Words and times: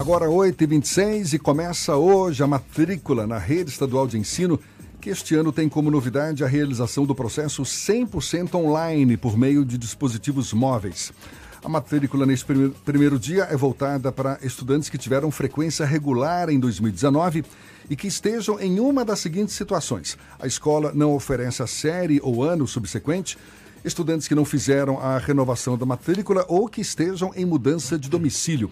Agora 0.00 0.26
8h26 0.26 1.32
e 1.32 1.38
começa 1.40 1.96
hoje 1.96 2.40
a 2.40 2.46
matrícula 2.46 3.26
na 3.26 3.36
rede 3.36 3.70
estadual 3.70 4.06
de 4.06 4.16
ensino, 4.16 4.56
que 5.00 5.10
este 5.10 5.34
ano 5.34 5.50
tem 5.50 5.68
como 5.68 5.90
novidade 5.90 6.44
a 6.44 6.46
realização 6.46 7.04
do 7.04 7.16
processo 7.16 7.64
100% 7.64 8.54
online 8.54 9.16
por 9.16 9.36
meio 9.36 9.64
de 9.64 9.76
dispositivos 9.76 10.52
móveis. 10.52 11.12
A 11.64 11.68
matrícula 11.68 12.24
neste 12.24 12.46
primeiro 12.84 13.18
dia 13.18 13.48
é 13.50 13.56
voltada 13.56 14.12
para 14.12 14.38
estudantes 14.40 14.88
que 14.88 14.96
tiveram 14.96 15.32
frequência 15.32 15.84
regular 15.84 16.48
em 16.48 16.60
2019 16.60 17.44
e 17.90 17.96
que 17.96 18.06
estejam 18.06 18.60
em 18.60 18.78
uma 18.78 19.04
das 19.04 19.18
seguintes 19.18 19.56
situações: 19.56 20.16
a 20.38 20.46
escola 20.46 20.92
não 20.94 21.12
oferece 21.12 21.60
a 21.60 21.66
série 21.66 22.20
ou 22.22 22.44
ano 22.44 22.68
subsequente, 22.68 23.36
estudantes 23.84 24.28
que 24.28 24.34
não 24.36 24.44
fizeram 24.44 25.00
a 25.00 25.18
renovação 25.18 25.76
da 25.76 25.84
matrícula 25.84 26.44
ou 26.48 26.68
que 26.68 26.80
estejam 26.80 27.32
em 27.34 27.44
mudança 27.44 27.98
de 27.98 28.08
domicílio. 28.08 28.70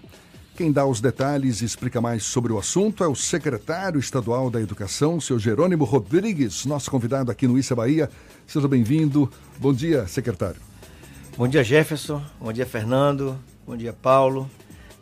Quem 0.57 0.73
dá 0.73 0.87
os 0.87 1.03
detalhes 1.03 1.61
e 1.61 1.67
explica 1.67 2.01
mais 2.01 2.23
sobre 2.23 2.51
o 2.51 2.59
assunto 2.59 3.05
é 3.05 3.07
o 3.07 3.15
secretário 3.15 4.01
estadual 4.01 4.49
da 4.49 4.59
Educação, 4.59 5.21
seu 5.21 5.39
Jerônimo 5.39 5.85
Rodrigues, 5.85 6.65
nosso 6.65 6.91
convidado 6.91 7.31
aqui 7.31 7.47
no 7.47 7.59
Issa 7.59 7.77
Bahia. 7.77 8.09
Seja 8.47 8.67
bem-vindo. 8.67 9.31
Bom 9.59 9.71
dia, 9.71 10.07
secretário. 10.07 10.59
Bom 11.37 11.47
dia, 11.47 11.63
Jefferson. 11.63 12.25
Bom 12.41 12.51
dia, 12.55 12.65
Fernando. 12.65 13.39
Bom 13.67 13.77
dia, 13.77 13.93
Paulo. 13.93 14.51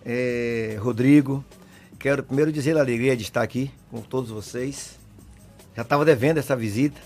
É, 0.05 0.77
Rodrigo. 0.81 1.45
Quero 2.01 2.25
primeiro 2.25 2.51
dizer 2.51 2.77
a 2.77 2.81
alegria 2.81 3.17
de 3.17 3.23
estar 3.23 3.43
aqui 3.43 3.71
com 3.93 4.01
todos 4.01 4.31
vocês. 4.31 4.99
Já 5.77 5.83
estava 5.83 6.05
devendo 6.05 6.39
essa 6.39 6.57
visita. 6.57 7.01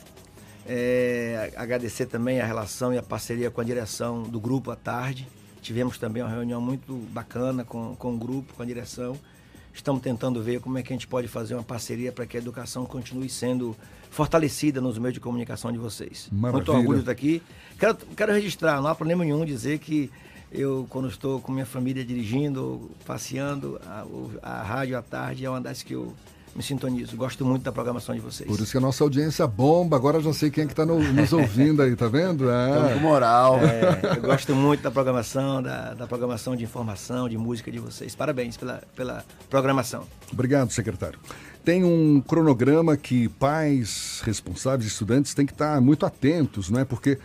É, 0.66 1.52
agradecer 1.54 2.06
também 2.06 2.40
a 2.40 2.46
relação 2.46 2.94
e 2.94 2.96
a 2.96 3.02
parceria 3.02 3.50
com 3.50 3.60
a 3.60 3.64
direção 3.64 4.22
do 4.22 4.40
grupo 4.40 4.70
à 4.70 4.76
tarde 4.76 5.28
Tivemos 5.68 5.98
também 5.98 6.22
uma 6.22 6.30
reunião 6.30 6.62
muito 6.62 6.94
bacana 7.12 7.62
com, 7.62 7.94
com 7.94 8.14
o 8.14 8.16
grupo, 8.16 8.54
com 8.54 8.62
a 8.62 8.64
direção. 8.64 9.14
Estamos 9.74 10.00
tentando 10.00 10.42
ver 10.42 10.62
como 10.62 10.78
é 10.78 10.82
que 10.82 10.90
a 10.90 10.96
gente 10.96 11.06
pode 11.06 11.28
fazer 11.28 11.52
uma 11.52 11.62
parceria 11.62 12.10
para 12.10 12.24
que 12.24 12.38
a 12.38 12.40
educação 12.40 12.86
continue 12.86 13.28
sendo 13.28 13.76
fortalecida 14.08 14.80
nos 14.80 14.96
meios 14.96 15.12
de 15.12 15.20
comunicação 15.20 15.70
de 15.70 15.76
vocês. 15.76 16.26
Maravilha. 16.32 16.52
Muito 16.52 16.72
orgulho 16.72 16.96
de 16.96 17.02
estar 17.02 17.12
aqui. 17.12 17.42
Quero, 17.78 17.98
quero 18.16 18.32
registrar, 18.32 18.80
não 18.80 18.88
há 18.88 18.94
problema 18.94 19.22
nenhum 19.24 19.44
dizer 19.44 19.78
que 19.78 20.10
eu, 20.50 20.86
quando 20.88 21.06
estou 21.06 21.38
com 21.38 21.52
minha 21.52 21.66
família 21.66 22.02
dirigindo, 22.02 22.90
passeando, 23.04 23.78
a, 23.84 24.06
a 24.40 24.62
rádio 24.62 24.96
à 24.96 25.02
tarde 25.02 25.44
é 25.44 25.50
uma 25.50 25.60
das 25.60 25.82
que 25.82 25.92
eu 25.92 26.14
me 26.54 26.62
sintonizo. 26.62 27.16
Gosto 27.16 27.44
muito 27.44 27.62
da 27.62 27.72
programação 27.72 28.14
de 28.14 28.20
vocês. 28.20 28.48
Por 28.48 28.60
isso 28.60 28.72
que 28.72 28.78
a 28.78 28.80
nossa 28.80 29.04
audiência 29.04 29.46
bomba. 29.46 29.96
Agora 29.96 30.20
já 30.20 30.32
sei 30.32 30.50
quem 30.50 30.64
é 30.64 30.66
que 30.66 30.72
está 30.72 30.84
no, 30.84 31.00
nos 31.00 31.32
ouvindo 31.32 31.82
aí, 31.82 31.94
tá 31.94 32.08
vendo? 32.08 32.50
É. 32.50 32.94
com 32.94 33.00
moral. 33.00 33.58
É, 33.60 34.16
eu 34.16 34.22
gosto 34.22 34.54
muito 34.54 34.82
da 34.82 34.90
programação, 34.90 35.62
da, 35.62 35.94
da 35.94 36.06
programação 36.06 36.56
de 36.56 36.64
informação, 36.64 37.28
de 37.28 37.36
música 37.36 37.70
de 37.70 37.78
vocês. 37.78 38.14
Parabéns 38.14 38.56
pela, 38.56 38.82
pela 38.94 39.24
programação. 39.48 40.04
Obrigado, 40.32 40.70
secretário. 40.72 41.18
Tem 41.64 41.84
um 41.84 42.20
cronograma 42.20 42.96
que 42.96 43.28
pais, 43.28 44.22
responsáveis, 44.24 44.90
estudantes 44.90 45.34
têm 45.34 45.44
que 45.44 45.52
estar 45.52 45.80
muito 45.80 46.06
atentos, 46.06 46.70
não 46.70 46.80
é? 46.80 46.84
Porque 46.84 47.18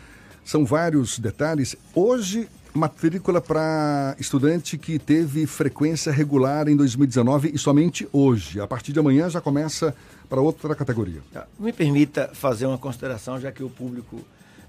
são 0.43 0.65
vários 0.65 1.17
detalhes. 1.17 1.75
Hoje 1.95 2.49
matrícula 2.73 3.39
para 3.39 4.15
estudante 4.19 4.77
que 4.77 4.97
teve 4.97 5.45
frequência 5.45 6.11
regular 6.11 6.67
em 6.67 6.75
2019 6.75 7.51
e 7.53 7.57
somente 7.57 8.07
hoje. 8.11 8.59
A 8.59 8.67
partir 8.67 8.91
de 8.91 8.99
amanhã 8.99 9.29
já 9.29 9.39
começa 9.39 9.95
para 10.27 10.41
outra 10.41 10.75
categoria. 10.75 11.21
Tá. 11.31 11.45
Me 11.59 11.71
permita 11.71 12.31
fazer 12.33 12.65
uma 12.65 12.77
consideração, 12.77 13.39
já 13.39 13.51
que 13.51 13.63
o 13.63 13.69
público 13.69 14.19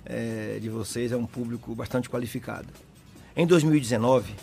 é, 0.05 0.59
de 0.61 0.69
vocês 0.69 1.13
é 1.13 1.17
um 1.17 1.25
público 1.25 1.75
bastante 1.75 2.11
qualificado. 2.11 2.69
Em 3.35 3.47
2019, 3.47 4.35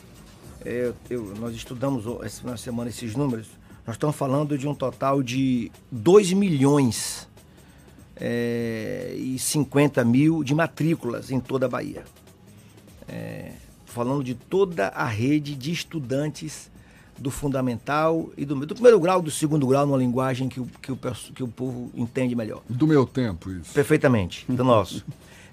é, 0.66 0.92
eu, 1.09 1.34
nós 1.40 1.56
estudamos 1.56 2.06
essa 2.23 2.58
semana 2.58 2.90
esses 2.90 3.16
números, 3.16 3.48
nós 3.86 3.96
estamos 3.96 4.16
falando 4.16 4.58
de 4.58 4.68
um 4.68 4.73
total 4.73 5.22
de 5.22 5.72
2 5.92 6.34
milhões 6.34 7.28
é, 8.16 9.14
e 9.16 9.38
50 9.38 10.03
mil 10.03 10.44
de 10.44 10.56
matrículas 10.56 11.30
em 11.31 11.40
toda 11.40 11.68
a 11.68 11.69
Bahia 11.69 12.03
é, 13.12 13.52
falando 13.86 14.24
de 14.24 14.34
toda 14.34 14.88
a 14.88 15.06
rede 15.06 15.56
de 15.56 15.72
estudantes 15.72 16.72
do 17.18 17.30
fundamental 17.30 18.32
e 18.36 18.46
do, 18.46 18.56
do 18.66 18.74
primeiro 18.74 19.00
grau, 19.00 19.22
do 19.22 19.30
segundo 19.30 19.68
grau, 19.68 19.86
numa 19.86 19.98
linguagem 19.98 20.50
que 20.50 20.60
o, 20.60 20.68
que 20.82 20.92
o, 20.92 20.98
que 21.36 21.44
o 21.44 21.48
povo 21.48 21.92
entende 21.94 22.36
melhor. 22.36 22.62
Do 22.68 22.88
meu 22.88 23.06
tempo, 23.06 23.52
isso. 23.52 23.74
Perfeitamente, 23.74 24.46
do 24.50 24.64
nosso. 24.64 25.06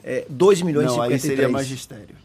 É, 0.02 0.24
2 0.30 0.62
milhões 0.62 0.86
Não, 0.86 1.04
e 1.10 1.18
53. 1.18 1.22
aí 1.22 1.28
seria 1.28 1.48
magistério. 1.50 2.16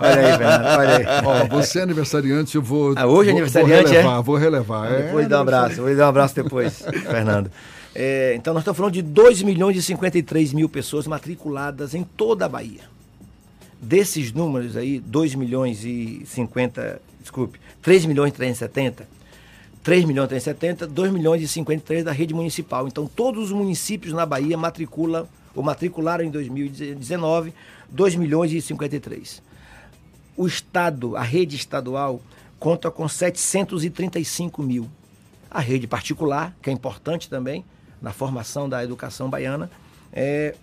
olha 0.00 0.20
aí, 0.20 0.36
Fernando, 0.36 0.66
olha 0.66 0.96
aí. 0.96 1.06
Ó, 1.24 1.46
você 1.46 1.78
é 1.78 1.82
aniversariante, 1.82 2.56
eu 2.56 2.62
vou... 2.62 2.92
Ah, 2.94 3.06
hoje 3.06 3.30
é 3.30 3.32
aniversariante, 3.32 3.94
vou 3.94 3.94
relevar, 3.94 4.18
é? 4.18 4.22
Vou 4.22 4.36
relevar, 4.36 4.92
é? 4.92 5.10
Vou 5.10 5.20
lhe 5.20 5.26
dar 5.26 5.38
um 5.38 5.42
abraço, 5.42 5.76
vou 5.76 5.88
lhe 5.88 5.96
dar 5.96 6.04
um 6.06 6.08
abraço 6.10 6.34
depois, 6.34 6.82
Fernando. 7.08 7.50
É, 7.94 8.34
então, 8.36 8.52
nós 8.52 8.60
estamos 8.60 8.76
falando 8.76 8.92
de 8.92 9.00
2 9.00 9.42
milhões 9.42 9.76
e 9.76 9.82
53 9.82 10.52
mil 10.52 10.68
pessoas 10.68 11.06
matriculadas 11.06 11.94
em 11.94 12.04
toda 12.04 12.44
a 12.44 12.48
Bahia. 12.48 12.97
Desses 13.80 14.32
números 14.32 14.76
aí, 14.76 14.98
2 14.98 15.34
milhões 15.36 15.84
e 15.84 16.22
50, 16.26 17.00
desculpe, 17.20 17.60
3 17.80 18.06
milhões 18.06 18.32
e 18.32 18.36
370, 18.36 19.08
3 19.84 20.04
milhões 20.04 20.26
e 20.26 20.28
370, 20.30 20.86
2 20.86 21.12
milhões 21.12 21.42
e 21.42 21.48
53 21.48 22.04
da 22.04 22.10
rede 22.10 22.34
municipal. 22.34 22.88
Então, 22.88 23.06
todos 23.06 23.44
os 23.44 23.52
municípios 23.52 24.12
na 24.12 24.26
Bahia 24.26 24.56
matriculam, 24.58 25.28
ou 25.54 25.62
matricularam 25.62 26.24
em 26.24 26.30
2019, 26.30 27.54
2 27.88 28.16
milhões 28.16 28.52
e 28.52 28.60
53. 28.60 29.42
O 30.36 30.46
Estado, 30.46 31.16
a 31.16 31.22
rede 31.22 31.56
estadual, 31.56 32.20
conta 32.58 32.90
com 32.90 33.08
735 33.08 34.62
mil. 34.62 34.88
A 35.50 35.60
rede 35.60 35.86
particular, 35.86 36.54
que 36.60 36.68
é 36.68 36.72
importante 36.72 37.28
também 37.28 37.64
na 38.02 38.12
formação 38.12 38.68
da 38.68 38.82
educação 38.82 39.30
baiana, 39.30 39.70
é 40.12 40.54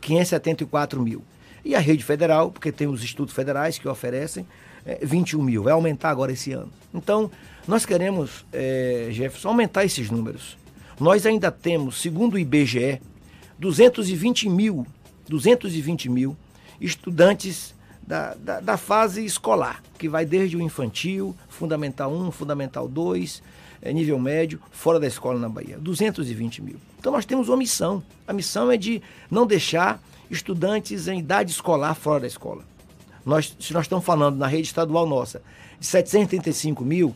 574 0.00 1.00
mil. 1.00 1.22
E 1.64 1.74
a 1.74 1.78
rede 1.78 2.04
federal, 2.04 2.50
porque 2.50 2.72
tem 2.72 2.86
os 2.86 3.02
institutos 3.02 3.34
federais 3.34 3.78
que 3.78 3.88
oferecem, 3.88 4.46
é, 4.84 4.98
21 5.02 5.42
mil. 5.42 5.62
Vai 5.62 5.72
aumentar 5.72 6.10
agora 6.10 6.32
esse 6.32 6.52
ano. 6.52 6.72
Então, 6.92 7.30
nós 7.66 7.86
queremos, 7.86 8.44
é, 8.52 9.08
Jefferson, 9.10 9.48
aumentar 9.48 9.84
esses 9.84 10.10
números. 10.10 10.56
Nós 10.98 11.24
ainda 11.26 11.50
temos, 11.50 12.00
segundo 12.00 12.34
o 12.34 12.38
IBGE, 12.38 13.00
220 13.58 14.48
mil, 14.48 14.86
220 15.28 16.08
mil 16.08 16.36
estudantes 16.80 17.74
da, 18.04 18.34
da, 18.34 18.60
da, 18.60 18.76
fase 18.76 19.24
escolar, 19.24 19.80
que 19.96 20.08
vai 20.08 20.26
desde 20.26 20.56
o 20.56 20.60
infantil, 20.60 21.34
Fundamental 21.48 22.12
1, 22.12 22.32
Fundamental 22.32 22.88
2, 22.88 23.42
é, 23.80 23.92
nível 23.92 24.18
médio, 24.18 24.60
fora 24.72 24.98
da 24.98 25.06
escola 25.06 25.38
na 25.38 25.48
Bahia. 25.48 25.78
220 25.78 26.62
mil. 26.62 26.76
Então 26.98 27.12
nós 27.12 27.24
temos 27.24 27.48
uma 27.48 27.56
missão. 27.56 28.02
A 28.26 28.32
missão 28.32 28.70
é 28.70 28.76
de 28.76 29.00
não 29.30 29.46
deixar 29.46 30.02
estudantes 30.32 31.06
em 31.06 31.18
idade 31.18 31.52
escolar 31.52 31.94
fora 31.94 32.20
da 32.20 32.26
escola. 32.26 32.64
Nós, 33.24 33.54
se 33.60 33.72
nós 33.72 33.84
estamos 33.84 34.04
falando 34.04 34.36
na 34.36 34.46
rede 34.46 34.66
estadual 34.66 35.06
nossa 35.06 35.42
de 35.78 35.86
735 35.86 36.84
mil, 36.84 37.14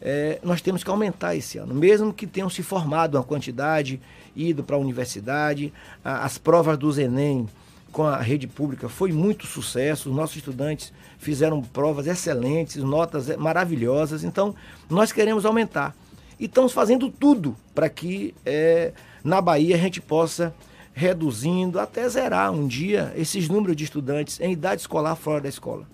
é, 0.00 0.38
nós 0.42 0.60
temos 0.60 0.82
que 0.82 0.90
aumentar 0.90 1.36
esse 1.36 1.58
ano, 1.58 1.74
mesmo 1.74 2.12
que 2.12 2.26
tenham 2.26 2.50
se 2.50 2.62
formado 2.62 3.16
uma 3.16 3.24
quantidade, 3.24 4.00
ido 4.34 4.64
para 4.64 4.76
a 4.76 4.78
universidade, 4.78 5.72
a, 6.04 6.24
as 6.24 6.38
provas 6.38 6.76
do 6.78 7.00
Enem 7.00 7.48
com 7.92 8.04
a 8.04 8.18
rede 8.18 8.46
pública 8.46 8.88
foi 8.88 9.10
muito 9.12 9.46
sucesso, 9.46 10.10
os 10.10 10.16
nossos 10.16 10.36
estudantes 10.36 10.92
fizeram 11.18 11.62
provas 11.62 12.06
excelentes, 12.06 12.76
notas 12.76 13.34
maravilhosas, 13.36 14.22
então 14.22 14.54
nós 14.90 15.12
queremos 15.12 15.46
aumentar. 15.46 15.94
E 16.38 16.44
estamos 16.44 16.72
fazendo 16.72 17.08
tudo 17.10 17.56
para 17.74 17.88
que 17.88 18.34
é, 18.44 18.92
na 19.24 19.40
Bahia 19.40 19.76
a 19.76 19.78
gente 19.78 20.00
possa 20.00 20.54
reduzindo 20.96 21.78
até 21.78 22.08
zerar 22.08 22.50
um 22.50 22.66
dia 22.66 23.12
esses 23.14 23.50
números 23.50 23.76
de 23.76 23.84
estudantes 23.84 24.40
em 24.40 24.52
idade 24.52 24.80
escolar 24.80 25.14
fora 25.14 25.42
da 25.42 25.48
escola. 25.48 25.86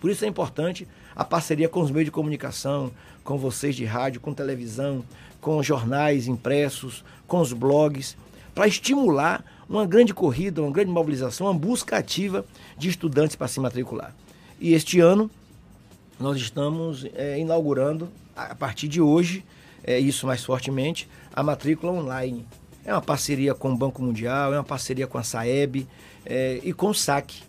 Por 0.00 0.10
isso 0.10 0.24
é 0.24 0.28
importante 0.28 0.88
a 1.14 1.22
parceria 1.22 1.68
com 1.68 1.82
os 1.82 1.90
meios 1.90 2.06
de 2.06 2.10
comunicação, 2.10 2.90
com 3.22 3.36
vocês 3.36 3.76
de 3.76 3.84
rádio, 3.84 4.22
com 4.22 4.32
televisão, 4.32 5.04
com 5.42 5.62
jornais 5.62 6.26
impressos, 6.26 7.04
com 7.26 7.38
os 7.38 7.52
blogs, 7.52 8.16
para 8.54 8.66
estimular 8.66 9.44
uma 9.68 9.84
grande 9.84 10.14
corrida, 10.14 10.62
uma 10.62 10.72
grande 10.72 10.90
mobilização, 10.90 11.46
uma 11.46 11.54
busca 11.54 11.98
ativa 11.98 12.46
de 12.78 12.88
estudantes 12.88 13.36
para 13.36 13.46
se 13.46 13.60
matricular. 13.60 14.14
E 14.58 14.72
este 14.72 15.00
ano 15.00 15.30
nós 16.18 16.38
estamos 16.38 17.06
é, 17.14 17.38
inaugurando, 17.38 18.08
a 18.34 18.54
partir 18.54 18.88
de 18.88 19.02
hoje, 19.02 19.44
é, 19.82 19.98
isso 19.98 20.26
mais 20.26 20.42
fortemente, 20.42 21.06
a 21.30 21.42
matrícula 21.42 21.92
online. 21.92 22.46
É 22.84 22.92
uma 22.92 23.00
parceria 23.00 23.54
com 23.54 23.72
o 23.72 23.76
Banco 23.76 24.02
Mundial, 24.02 24.52
é 24.52 24.58
uma 24.58 24.64
parceria 24.64 25.06
com 25.06 25.16
a 25.16 25.22
Saeb 25.22 25.86
é, 26.24 26.60
e 26.62 26.72
com 26.72 26.88
o 26.88 26.94
SAC. 26.94 27.42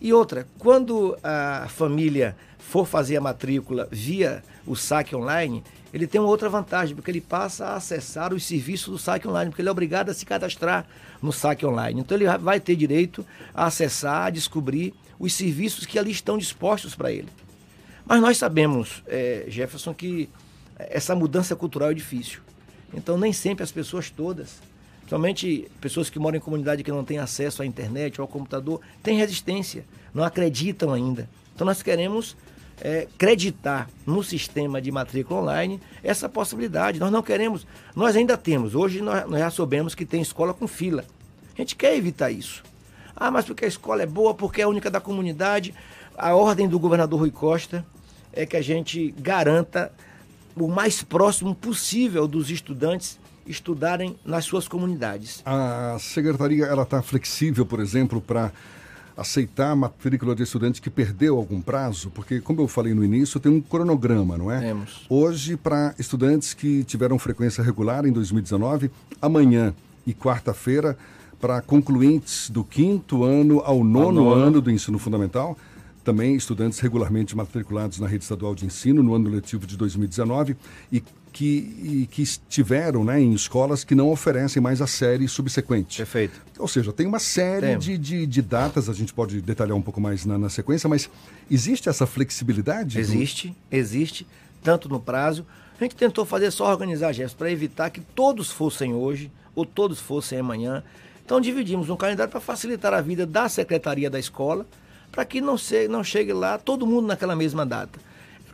E 0.00 0.12
outra, 0.12 0.46
quando 0.58 1.16
a 1.22 1.66
família 1.68 2.36
for 2.58 2.86
fazer 2.86 3.16
a 3.16 3.20
matrícula 3.20 3.88
via 3.90 4.42
o 4.66 4.76
SAC 4.76 5.14
online, 5.14 5.62
ele 5.94 6.06
tem 6.06 6.20
uma 6.20 6.28
outra 6.28 6.48
vantagem, 6.48 6.94
porque 6.94 7.10
ele 7.10 7.20
passa 7.20 7.66
a 7.66 7.76
acessar 7.76 8.34
os 8.34 8.44
serviços 8.44 8.88
do 8.88 8.98
SAC 8.98 9.24
online, 9.26 9.50
porque 9.50 9.62
ele 9.62 9.68
é 9.68 9.72
obrigado 9.72 10.10
a 10.10 10.14
se 10.14 10.26
cadastrar 10.26 10.86
no 11.22 11.32
SAC 11.32 11.64
online. 11.64 12.00
Então 12.00 12.18
ele 12.18 12.26
vai 12.38 12.60
ter 12.60 12.76
direito 12.76 13.24
a 13.54 13.66
acessar, 13.66 14.26
a 14.26 14.30
descobrir 14.30 14.92
os 15.18 15.32
serviços 15.32 15.86
que 15.86 15.98
ali 15.98 16.10
estão 16.10 16.36
dispostos 16.36 16.94
para 16.94 17.10
ele. 17.10 17.28
Mas 18.04 18.20
nós 18.20 18.36
sabemos, 18.36 19.02
é, 19.06 19.46
Jefferson, 19.48 19.94
que 19.94 20.28
essa 20.78 21.14
mudança 21.14 21.56
cultural 21.56 21.90
é 21.90 21.94
difícil. 21.94 22.40
Então, 22.96 23.18
nem 23.18 23.32
sempre 23.32 23.62
as 23.62 23.70
pessoas 23.70 24.08
todas, 24.08 24.60
somente 25.06 25.70
pessoas 25.80 26.08
que 26.08 26.18
moram 26.18 26.38
em 26.38 26.40
comunidade 26.40 26.82
que 26.82 26.90
não 26.90 27.04
têm 27.04 27.18
acesso 27.18 27.62
à 27.62 27.66
internet 27.66 28.20
ou 28.20 28.24
ao 28.24 28.28
computador, 28.28 28.80
têm 29.02 29.18
resistência, 29.18 29.84
não 30.14 30.24
acreditam 30.24 30.92
ainda. 30.92 31.28
Então, 31.54 31.66
nós 31.66 31.82
queremos 31.82 32.36
é, 32.80 33.06
acreditar 33.14 33.88
no 34.06 34.24
sistema 34.24 34.80
de 34.80 34.90
matrícula 34.90 35.40
online 35.42 35.80
essa 36.02 36.28
possibilidade. 36.28 36.98
Nós 36.98 37.12
não 37.12 37.22
queremos, 37.22 37.66
nós 37.94 38.16
ainda 38.16 38.36
temos, 38.36 38.74
hoje 38.74 39.02
nós, 39.02 39.28
nós 39.28 39.40
já 39.40 39.50
soubemos 39.50 39.94
que 39.94 40.06
tem 40.06 40.22
escola 40.22 40.54
com 40.54 40.66
fila. 40.66 41.04
A 41.54 41.60
gente 41.60 41.76
quer 41.76 41.94
evitar 41.96 42.30
isso. 42.30 42.64
Ah, 43.14 43.30
mas 43.30 43.44
porque 43.44 43.64
a 43.64 43.68
escola 43.68 44.02
é 44.02 44.06
boa, 44.06 44.34
porque 44.34 44.60
é 44.60 44.64
a 44.64 44.68
única 44.68 44.90
da 44.90 45.00
comunidade. 45.00 45.74
A 46.16 46.34
ordem 46.34 46.68
do 46.68 46.78
governador 46.78 47.20
Rui 47.20 47.30
Costa 47.30 47.84
é 48.32 48.44
que 48.44 48.56
a 48.56 48.62
gente 48.62 49.14
garanta 49.18 49.92
o 50.56 50.68
mais 50.68 51.02
próximo 51.02 51.54
possível 51.54 52.26
dos 52.26 52.50
estudantes 52.50 53.18
estudarem 53.46 54.16
nas 54.24 54.44
suas 54.44 54.66
comunidades. 54.66 55.42
A 55.44 55.96
secretaria 56.00 56.64
ela 56.64 56.82
está 56.82 57.00
flexível, 57.02 57.64
por 57.64 57.78
exemplo, 57.78 58.20
para 58.20 58.50
aceitar 59.16 59.70
a 59.70 59.76
matrícula 59.76 60.34
de 60.34 60.42
estudante 60.42 60.82
que 60.82 60.90
perdeu 60.90 61.36
algum 61.36 61.60
prazo? 61.60 62.10
Porque, 62.10 62.40
como 62.40 62.60
eu 62.60 62.68
falei 62.68 62.92
no 62.92 63.04
início, 63.04 63.40
tem 63.40 63.50
um 63.50 63.60
cronograma, 63.60 64.36
não 64.36 64.50
é? 64.50 64.60
Temos. 64.60 65.06
Hoje, 65.08 65.56
para 65.56 65.94
estudantes 65.98 66.52
que 66.52 66.84
tiveram 66.84 67.18
frequência 67.18 67.62
regular 67.62 68.04
em 68.04 68.12
2019, 68.12 68.90
amanhã 69.22 69.74
e 70.06 70.12
quarta-feira, 70.12 70.98
para 71.40 71.60
concluintes 71.60 72.50
do 72.50 72.62
quinto 72.62 73.24
ano 73.24 73.60
ao 73.60 73.82
nono, 73.82 74.06
ao 74.06 74.12
nono 74.12 74.32
ano 74.32 74.60
do 74.60 74.70
ensino 74.70 74.98
fundamental, 74.98 75.56
também 76.06 76.36
estudantes 76.36 76.78
regularmente 76.78 77.36
matriculados 77.36 77.98
na 77.98 78.06
rede 78.06 78.22
estadual 78.22 78.54
de 78.54 78.64
ensino 78.64 79.02
no 79.02 79.12
ano 79.12 79.28
letivo 79.28 79.66
de 79.66 79.76
2019 79.76 80.56
e 80.92 81.02
que, 81.32 82.08
que 82.12 82.22
estiveram 82.22 83.04
né, 83.04 83.20
em 83.20 83.32
escolas 83.32 83.82
que 83.82 83.92
não 83.92 84.08
oferecem 84.08 84.62
mais 84.62 84.80
a 84.80 84.86
série 84.86 85.26
subsequente. 85.26 85.98
Perfeito. 85.98 86.40
Ou 86.60 86.68
seja, 86.68 86.92
tem 86.92 87.08
uma 87.08 87.18
série 87.18 87.76
de, 87.76 87.98
de, 87.98 88.24
de, 88.24 88.40
datas, 88.40 88.88
a 88.88 88.92
gente 88.92 89.12
pode 89.12 89.42
detalhar 89.42 89.76
um 89.76 89.82
pouco 89.82 90.00
mais 90.00 90.24
na, 90.24 90.38
na 90.38 90.48
sequência, 90.48 90.88
mas 90.88 91.10
existe 91.50 91.88
essa 91.88 92.06
flexibilidade? 92.06 93.00
Existe, 93.00 93.48
do... 93.48 93.56
existe, 93.72 94.26
tanto 94.62 94.88
no 94.88 95.00
prazo. 95.00 95.44
A 95.78 95.82
gente 95.82 95.96
tentou 95.96 96.24
fazer 96.24 96.52
só 96.52 96.70
organizar 96.70 97.12
gestos 97.12 97.34
para 97.34 97.50
evitar 97.50 97.90
que 97.90 98.00
todos 98.00 98.52
fossem 98.52 98.94
hoje 98.94 99.30
ou 99.56 99.66
todos 99.66 99.98
fossem 99.98 100.38
amanhã. 100.38 100.84
Então 101.24 101.40
dividimos 101.40 101.90
um 101.90 101.96
calendário 101.96 102.30
para 102.30 102.40
facilitar 102.40 102.94
a 102.94 103.00
vida 103.00 103.26
da 103.26 103.48
secretaria 103.48 104.08
da 104.08 104.20
escola, 104.20 104.64
para 105.16 105.24
que 105.24 105.40
não, 105.40 105.56
se, 105.56 105.88
não 105.88 106.04
chegue 106.04 106.34
lá 106.34 106.58
todo 106.58 106.86
mundo 106.86 107.06
naquela 107.06 107.34
mesma 107.34 107.64
data. 107.64 107.98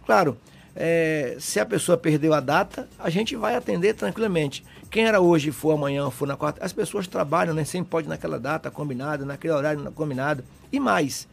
Claro, 0.07 0.39
é, 0.77 1.37
se 1.41 1.59
a 1.59 1.67
pessoa 1.67 1.99
perdeu 1.99 2.33
a 2.33 2.39
data, 2.39 2.89
a 3.01 3.11
gente 3.11 3.35
vai 3.35 3.57
atender 3.57 3.95
tranquilamente. 3.95 4.65
Quem 4.89 5.05
era 5.05 5.21
hoje 5.21 5.51
for 5.51 5.73
amanhã, 5.73 6.09
for 6.09 6.29
na 6.29 6.37
quarta, 6.37 6.65
as 6.65 6.73
pessoas 6.73 7.09
trabalham, 7.09 7.53
né? 7.53 7.65
Sempre 7.65 7.91
pode 7.91 8.09
naquela 8.09 8.39
data 8.39 8.71
combinada, 8.71 9.25
naquele 9.25 9.53
horário 9.53 9.91
combinado. 9.91 10.45
E 10.71 10.79
mais, 10.79 11.27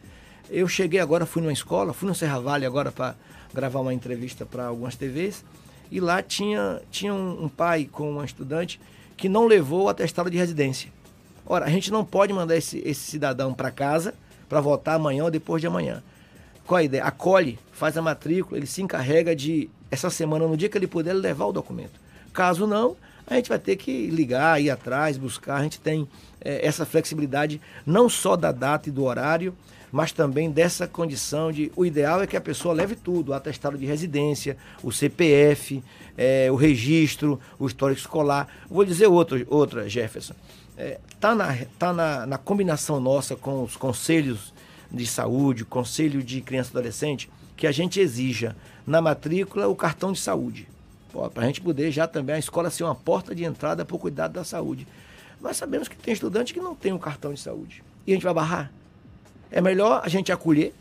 eu 0.50 0.66
cheguei 0.66 0.98
agora, 0.98 1.24
fui 1.24 1.40
numa 1.40 1.52
escola, 1.52 1.92
fui 1.92 2.08
no 2.08 2.14
Serra 2.14 2.40
Vale 2.40 2.66
agora 2.66 2.90
para 2.90 3.14
gravar 3.54 3.78
uma 3.78 3.94
entrevista 3.94 4.44
para 4.44 4.66
algumas 4.66 4.96
TVs, 4.96 5.44
e 5.92 6.00
lá 6.00 6.20
tinha, 6.20 6.82
tinha 6.90 7.14
um, 7.14 7.48
pai 7.48 7.88
com 7.90 8.10
uma 8.10 8.24
estudante 8.24 8.80
que 9.16 9.28
não 9.28 9.46
levou 9.46 9.84
o 9.84 9.88
atestado 9.88 10.28
de 10.28 10.36
residência. 10.36 10.90
Ora, 11.46 11.66
a 11.66 11.70
gente 11.70 11.92
não 11.92 12.04
pode 12.04 12.32
mandar 12.32 12.56
esse, 12.56 12.82
esse 12.84 13.12
cidadão 13.12 13.54
para 13.54 13.70
casa 13.70 14.12
para 14.50 14.60
votar 14.60 14.96
amanhã 14.96 15.22
ou 15.22 15.30
depois 15.30 15.60
de 15.60 15.68
amanhã. 15.68 16.02
Qual 16.66 16.78
a 16.78 16.82
ideia? 16.82 17.04
Acolhe, 17.04 17.56
faz 17.72 17.96
a 17.96 18.02
matrícula, 18.02 18.58
ele 18.58 18.66
se 18.66 18.82
encarrega 18.82 19.34
de, 19.34 19.70
essa 19.92 20.10
semana, 20.10 20.46
no 20.46 20.56
dia 20.56 20.68
que 20.68 20.76
ele 20.76 20.88
puder, 20.88 21.14
levar 21.14 21.46
o 21.46 21.52
documento. 21.52 22.00
Caso 22.32 22.66
não, 22.66 22.96
a 23.26 23.34
gente 23.36 23.48
vai 23.48 23.60
ter 23.60 23.76
que 23.76 24.08
ligar, 24.08 24.60
ir 24.60 24.68
atrás, 24.68 25.16
buscar. 25.16 25.56
A 25.56 25.62
gente 25.62 25.80
tem 25.80 26.06
é, 26.40 26.66
essa 26.66 26.84
flexibilidade 26.84 27.60
não 27.86 28.08
só 28.08 28.34
da 28.34 28.50
data 28.50 28.88
e 28.88 28.92
do 28.92 29.04
horário, 29.04 29.54
mas 29.92 30.10
também 30.10 30.50
dessa 30.50 30.86
condição 30.86 31.52
de. 31.52 31.70
O 31.76 31.86
ideal 31.86 32.20
é 32.20 32.26
que 32.26 32.36
a 32.36 32.40
pessoa 32.40 32.74
leve 32.74 32.96
tudo: 32.96 33.30
o 33.30 33.34
atestado 33.34 33.78
de 33.78 33.86
residência, 33.86 34.56
o 34.82 34.92
CPF, 34.92 35.82
é, 36.16 36.50
o 36.50 36.56
registro, 36.56 37.40
o 37.58 37.66
histórico 37.66 38.00
escolar. 38.00 38.48
Vou 38.68 38.84
dizer 38.84 39.06
outra, 39.06 39.44
outra 39.48 39.88
Jefferson 39.88 40.34
está 40.80 40.84
é, 40.84 41.00
tá 41.20 41.34
na, 41.34 41.56
tá 41.78 41.92
na, 41.92 42.26
na 42.26 42.38
combinação 42.38 42.98
nossa 43.00 43.36
com 43.36 43.62
os 43.62 43.76
conselhos 43.76 44.52
de 44.90 45.06
saúde, 45.06 45.64
conselho 45.64 46.22
de 46.22 46.40
criança 46.40 46.70
e 46.70 46.72
adolescente, 46.72 47.30
que 47.56 47.66
a 47.66 47.72
gente 47.72 48.00
exija 48.00 48.56
na 48.86 49.00
matrícula 49.00 49.68
o 49.68 49.76
cartão 49.76 50.12
de 50.12 50.18
saúde. 50.18 50.66
Para 51.34 51.44
a 51.44 51.46
gente 51.46 51.60
poder 51.60 51.90
já 51.90 52.06
também 52.06 52.36
a 52.36 52.38
escola 52.38 52.70
ser 52.70 52.84
uma 52.84 52.94
porta 52.94 53.34
de 53.34 53.44
entrada 53.44 53.84
para 53.84 53.96
o 53.96 53.98
cuidado 53.98 54.32
da 54.32 54.44
saúde. 54.44 54.86
Nós 55.40 55.56
sabemos 55.56 55.88
que 55.88 55.96
tem 55.96 56.14
estudante 56.14 56.54
que 56.54 56.60
não 56.60 56.74
tem 56.74 56.92
um 56.92 56.98
cartão 56.98 57.32
de 57.32 57.40
saúde. 57.40 57.82
E 58.06 58.12
a 58.12 58.14
gente 58.14 58.24
vai 58.24 58.34
barrar. 58.34 58.72
É 59.50 59.60
melhor 59.60 60.00
a 60.04 60.08
gente 60.08 60.30
acolher 60.30 60.72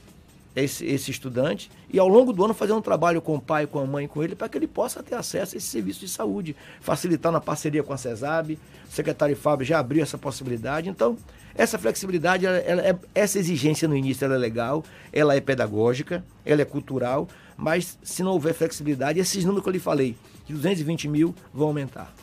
esse, 0.56 0.86
esse 0.86 1.12
estudante 1.12 1.70
e 1.92 2.00
ao 2.00 2.08
longo 2.08 2.34
do 2.34 2.44
ano 2.44 2.54
fazer 2.54 2.74
um 2.74 2.82
trabalho 2.82 3.22
com 3.22 3.36
o 3.36 3.42
pai, 3.42 3.68
com 3.68 3.80
a 3.80 3.86
mãe, 3.86 4.08
com 4.08 4.24
ele, 4.24 4.36
para 4.36 4.50
que 4.50 4.58
ele 4.58 4.68
possa 4.68 5.04
ter 5.04 5.16
acesso 5.16 5.56
a 5.56 5.58
esse 5.58 5.68
serviço 5.68 6.00
de 6.00 6.10
saúde, 6.10 6.56
facilitar 6.82 7.32
na 7.32 7.40
parceria 7.40 7.84
com 7.84 7.94
a 7.94 7.98
CESAB. 7.98 8.58
O 8.88 8.92
secretário 8.92 9.36
Fábio 9.36 9.66
já 9.66 9.80
abriu 9.80 10.02
essa 10.02 10.18
possibilidade. 10.18 10.90
Então, 10.90 11.18
essa 11.56 11.78
flexibilidade, 11.78 12.46
ela, 12.46 12.58
ela 12.58 12.82
é, 12.82 12.98
essa 13.14 13.40
exigência 13.40 13.88
no 13.88 13.96
início 13.96 14.26
ela 14.26 14.36
é 14.36 14.38
legal, 14.38 14.84
ela 15.12 15.36
é 15.36 15.42
pedagógica, 15.42 16.24
ela 16.46 16.62
é 16.62 16.66
cultural, 16.66 17.28
mas 17.58 17.98
se 18.02 18.24
não 18.24 18.32
houver 18.32 18.54
flexibilidade, 18.54 19.20
esses 19.20 19.44
números 19.44 19.64
que 19.64 19.70
eu 19.70 19.74
lhe 19.74 19.80
falei, 19.80 20.16
de 20.46 20.54
220 20.54 21.08
mil, 21.08 21.36
vão 21.54 21.68
aumentar. 21.68 22.14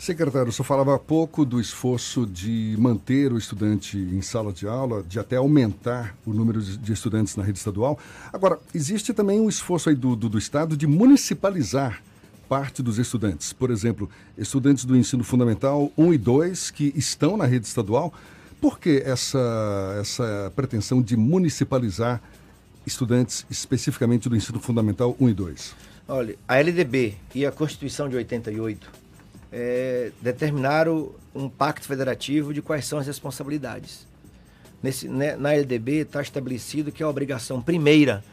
Secretário, 0.00 0.50
senhor 0.50 0.64
falava 0.64 0.94
há 0.94 0.98
pouco 0.98 1.44
do 1.44 1.60
esforço 1.60 2.26
de 2.26 2.74
manter 2.78 3.34
o 3.34 3.36
estudante 3.36 3.98
em 3.98 4.22
sala 4.22 4.50
de 4.50 4.66
aula, 4.66 5.02
de 5.02 5.20
até 5.20 5.36
aumentar 5.36 6.16
o 6.24 6.32
número 6.32 6.58
de 6.62 6.90
estudantes 6.90 7.36
na 7.36 7.44
rede 7.44 7.58
estadual. 7.58 7.98
Agora, 8.32 8.58
existe 8.74 9.12
também 9.12 9.38
um 9.38 9.46
esforço 9.46 9.90
aí 9.90 9.94
do, 9.94 10.16
do, 10.16 10.30
do 10.30 10.38
Estado 10.38 10.74
de 10.74 10.86
municipalizar 10.86 12.02
parte 12.48 12.82
dos 12.82 12.98
estudantes. 12.98 13.52
Por 13.52 13.70
exemplo, 13.70 14.08
estudantes 14.38 14.86
do 14.86 14.96
ensino 14.96 15.22
fundamental 15.22 15.92
1 15.98 16.14
e 16.14 16.18
2 16.18 16.70
que 16.70 16.94
estão 16.96 17.36
na 17.36 17.44
rede 17.44 17.66
estadual. 17.66 18.10
Por 18.58 18.80
que 18.80 19.02
essa, 19.04 19.98
essa 20.00 20.50
pretensão 20.56 21.02
de 21.02 21.14
municipalizar 21.14 22.22
estudantes 22.86 23.44
especificamente 23.50 24.30
do 24.30 24.34
ensino 24.34 24.60
fundamental 24.60 25.14
1 25.20 25.28
e 25.28 25.34
2? 25.34 25.74
Olha, 26.08 26.36
a 26.48 26.56
LDB 26.56 27.16
e 27.34 27.44
a 27.44 27.52
Constituição 27.52 28.08
de 28.08 28.16
88 28.16 29.09
é, 29.52 30.12
determinaram 30.20 31.10
um 31.34 31.48
pacto 31.48 31.86
federativo 31.86 32.54
de 32.54 32.62
quais 32.62 32.86
são 32.86 32.98
as 32.98 33.06
responsabilidades. 33.06 34.06
Nesse, 34.82 35.08
né, 35.08 35.36
na 35.36 35.52
LDB 35.54 36.02
está 36.02 36.22
estabelecido 36.22 36.92
que 36.92 37.02
a 37.02 37.08
obrigação 37.08 37.60
primeira 37.60 38.24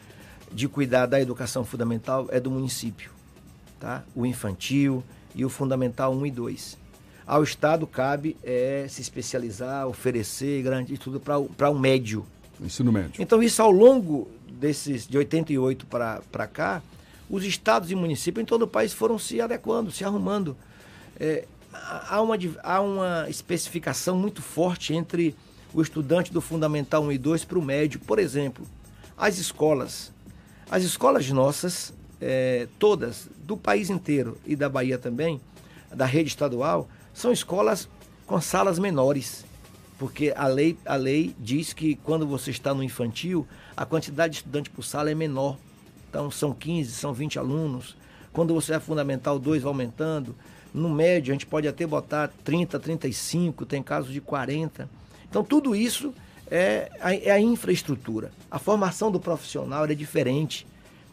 de 0.50 0.66
cuidar 0.66 1.06
da 1.06 1.20
educação 1.20 1.64
fundamental 1.64 2.26
é 2.30 2.40
do 2.40 2.50
município, 2.50 3.10
tá? 3.78 4.02
o 4.14 4.24
infantil 4.24 5.04
e 5.34 5.44
o 5.44 5.50
fundamental 5.50 6.14
1 6.14 6.26
e 6.26 6.30
2. 6.30 6.78
Ao 7.26 7.42
Estado 7.42 7.86
cabe 7.86 8.36
é, 8.42 8.86
se 8.88 9.02
especializar, 9.02 9.86
oferecer, 9.86 10.62
garantir 10.62 10.96
tudo 10.96 11.20
para 11.20 11.70
um 11.70 11.78
médio. 11.78 12.24
Ensino 12.58 12.90
médio. 12.90 13.20
Então, 13.20 13.42
isso 13.42 13.60
ao 13.60 13.70
longo 13.70 14.28
desses 14.48 15.06
de 15.06 15.18
88 15.18 15.86
para 15.86 16.46
cá, 16.46 16.82
os 17.28 17.44
estados 17.44 17.90
e 17.90 17.94
municípios 17.94 18.42
em 18.42 18.46
todo 18.46 18.62
o 18.62 18.66
país 18.66 18.94
foram 18.94 19.18
se 19.18 19.38
adequando, 19.42 19.90
se 19.90 20.02
arrumando 20.04 20.56
é, 21.18 21.44
há, 21.72 22.20
uma, 22.20 22.36
há 22.62 22.80
uma 22.80 23.26
especificação 23.28 24.16
muito 24.16 24.42
forte 24.42 24.94
entre 24.94 25.34
o 25.72 25.82
estudante 25.82 26.32
do 26.32 26.40
Fundamental 26.40 27.02
1 27.02 27.12
e 27.12 27.18
2 27.18 27.44
para 27.44 27.58
o 27.58 27.62
médio. 27.62 28.00
Por 28.00 28.18
exemplo, 28.18 28.66
as 29.16 29.38
escolas. 29.38 30.12
As 30.70 30.82
escolas 30.82 31.28
nossas, 31.30 31.94
é, 32.20 32.68
todas, 32.78 33.28
do 33.38 33.56
país 33.56 33.90
inteiro 33.90 34.38
e 34.46 34.54
da 34.54 34.68
Bahia 34.68 34.98
também, 34.98 35.40
da 35.94 36.04
rede 36.04 36.28
estadual, 36.28 36.88
são 37.14 37.32
escolas 37.32 37.88
com 38.26 38.40
salas 38.40 38.78
menores. 38.78 39.44
Porque 39.98 40.32
a 40.36 40.46
lei, 40.46 40.78
a 40.86 40.94
lei 40.94 41.34
diz 41.38 41.72
que 41.72 41.96
quando 41.96 42.26
você 42.26 42.50
está 42.50 42.72
no 42.72 42.84
infantil, 42.84 43.46
a 43.76 43.84
quantidade 43.84 44.34
de 44.34 44.38
estudante 44.38 44.70
por 44.70 44.84
sala 44.84 45.10
é 45.10 45.14
menor. 45.14 45.56
Então 46.08 46.30
são 46.30 46.52
15, 46.52 46.92
são 46.92 47.12
20 47.12 47.38
alunos. 47.38 47.96
Quando 48.32 48.54
você 48.54 48.74
é 48.74 48.80
fundamental 48.80 49.38
2, 49.38 49.62
vai 49.62 49.70
aumentando. 49.70 50.36
No 50.72 50.88
médio, 50.88 51.32
a 51.32 51.34
gente 51.34 51.46
pode 51.46 51.66
até 51.66 51.86
botar 51.86 52.30
30, 52.44 52.78
35, 52.78 53.66
tem 53.66 53.82
casos 53.82 54.12
de 54.12 54.20
40. 54.20 54.88
Então, 55.28 55.42
tudo 55.42 55.74
isso 55.74 56.12
é 56.50 56.90
a, 57.00 57.14
é 57.14 57.30
a 57.30 57.40
infraestrutura. 57.40 58.30
A 58.50 58.58
formação 58.58 59.10
do 59.10 59.20
profissional 59.20 59.84
é 59.84 59.94
diferente. 59.94 60.66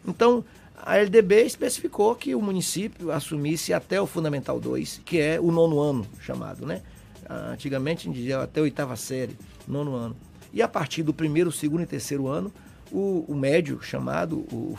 Então, 0.06 0.44
a 0.76 0.98
LDB 0.98 1.42
especificou 1.44 2.14
que 2.14 2.34
o 2.34 2.40
município 2.40 3.10
assumisse 3.10 3.72
até 3.72 4.00
o 4.00 4.06
Fundamental 4.06 4.60
2, 4.60 5.00
que 5.04 5.18
é 5.18 5.40
o 5.40 5.50
nono 5.50 5.80
ano 5.80 6.06
chamado, 6.20 6.66
né? 6.66 6.82
Antigamente 7.28 8.06
a 8.06 8.10
gente 8.10 8.20
dizia 8.20 8.42
até 8.42 8.60
a 8.60 8.62
oitava 8.62 8.94
série, 8.94 9.36
nono 9.66 9.94
ano. 9.94 10.16
E 10.52 10.62
a 10.62 10.68
partir 10.68 11.02
do 11.02 11.12
primeiro, 11.12 11.50
segundo 11.50 11.82
e 11.82 11.86
terceiro 11.86 12.28
ano, 12.28 12.52
o, 12.90 13.24
o 13.26 13.34
médio 13.34 13.82
chamado, 13.82 14.46
o, 14.52 14.76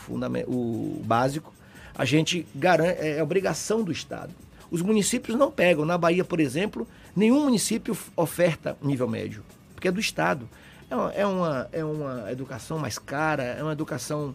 o 0.48 1.02
básico, 1.04 1.54
a 1.94 2.06
gente 2.06 2.48
garante, 2.56 3.00
é, 3.00 3.18
é 3.18 3.24
obrigação 3.24 3.84
do 3.84 3.92
Estado. 3.92 4.34
Os 4.70 4.82
municípios 4.82 5.38
não 5.38 5.52
pegam. 5.52 5.86
Na 5.86 5.98
Bahia, 5.98 6.24
por 6.24 6.40
exemplo, 6.40 6.88
nenhum 7.16 7.44
município 7.44 7.98
oferta 8.16 8.78
nível 8.82 9.08
médio, 9.08 9.44
porque 9.74 9.88
é 9.88 9.92
do 9.92 10.00
Estado. 10.00 10.48
É 10.90 10.96
uma, 10.96 11.12
é 11.12 11.26
uma, 11.26 11.70
é 11.74 11.84
uma 11.84 12.32
educação 12.32 12.80
mais 12.80 12.98
cara, 12.98 13.44
é 13.44 13.62
uma 13.62 13.74
educação. 13.74 14.34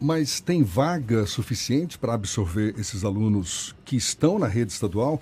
Mas 0.00 0.40
tem 0.40 0.62
vaga 0.62 1.26
suficiente 1.26 1.98
para 1.98 2.14
absorver 2.14 2.74
esses 2.78 3.04
alunos 3.04 3.74
que 3.84 3.96
estão 3.96 4.38
na 4.38 4.46
rede 4.46 4.72
estadual? 4.72 5.20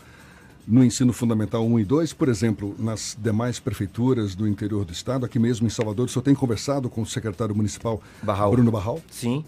no 0.67 0.83
ensino 0.83 1.13
fundamental 1.13 1.65
1 1.65 1.79
e 1.79 1.85
2, 1.85 2.13
por 2.13 2.29
exemplo, 2.29 2.75
nas 2.79 3.17
demais 3.21 3.61
prefeituras 3.61 4.35
do 4.35 4.49
interior 4.49 4.85
do 4.85 4.93
estado, 4.93 5.25
aqui 5.25 5.39
mesmo 5.39 5.67
em 5.67 5.71
Salvador, 5.71 6.07
o 6.07 6.09
senhor 6.09 6.25
tem 6.25 6.35
conversado 6.35 6.91
com 6.91 7.03
o 7.03 7.07
secretário 7.07 7.55
municipal 7.55 8.03
Barral. 8.21 8.51
Bruno 8.51 8.71
Barral? 8.71 9.01
Sim. 9.09 9.45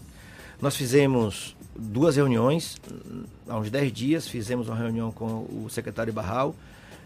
Nós 0.61 0.75
fizemos 0.75 1.57
duas 1.79 2.15
reuniões, 2.15 2.77
há 3.47 3.57
uns 3.57 3.69
10 3.69 3.91
dias, 3.91 4.27
fizemos 4.27 4.67
uma 4.67 4.75
reunião 4.75 5.11
com 5.11 5.47
o 5.49 5.67
secretário 5.69 6.11
Barral. 6.11 6.53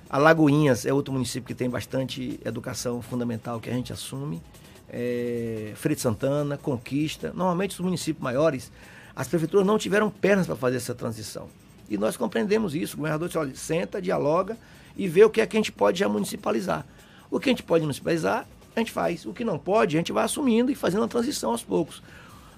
Alagoinhas 0.10 0.86
é 0.86 0.94
outro 0.94 1.14
município 1.14 1.48
que 1.48 1.56
tem 1.56 1.70
bastante 1.70 2.40
educação 2.44 3.02
fundamental 3.02 3.60
que 3.60 3.70
a 3.70 3.74
gente 3.74 3.94
assume. 3.94 4.42
É, 4.90 5.74
Freire 5.76 6.00
Santana, 6.00 6.58
Conquista. 6.58 7.32
Normalmente 7.34 7.72
os 7.72 7.80
municípios 7.80 8.24
maiores, 8.24 8.72
as 9.16 9.28
prefeituras 9.28 9.66
não 9.66 9.78
tiveram 9.78 10.10
pernas 10.10 10.46
para 10.46 10.56
fazer 10.56 10.78
essa 10.78 10.94
transição. 10.94 11.48
E 11.90 11.98
nós 11.98 12.18
compreendemos 12.18 12.76
isso. 12.76 12.96
O 12.96 12.98
governador 12.98 13.28
disse, 13.28 13.38
olha, 13.38 13.56
senta, 13.56 14.02
dialoga 14.02 14.58
e 14.96 15.08
vê 15.08 15.24
o 15.24 15.30
que 15.30 15.42
é 15.42 15.48
que 15.48 15.58
a 15.58 15.60
gente 15.60 15.72
pode 15.72 16.00
já 16.00 16.08
municipalizar. 16.08 16.86
O 17.30 17.40
que 17.40 17.50
a 17.50 17.52
gente 17.52 17.64
pode 17.64 17.82
municipalizar, 17.84 18.48
a 18.76 18.80
gente 18.80 18.92
faz. 18.92 19.26
O 19.26 19.34
que 19.34 19.44
não 19.44 19.58
pode, 19.58 19.96
a 19.96 20.00
gente 20.00 20.12
vai 20.12 20.24
assumindo 20.24 20.72
e 20.72 20.76
fazendo 20.76 21.04
a 21.04 21.08
transição 21.08 21.52
aos 21.52 21.64
poucos. 21.64 22.02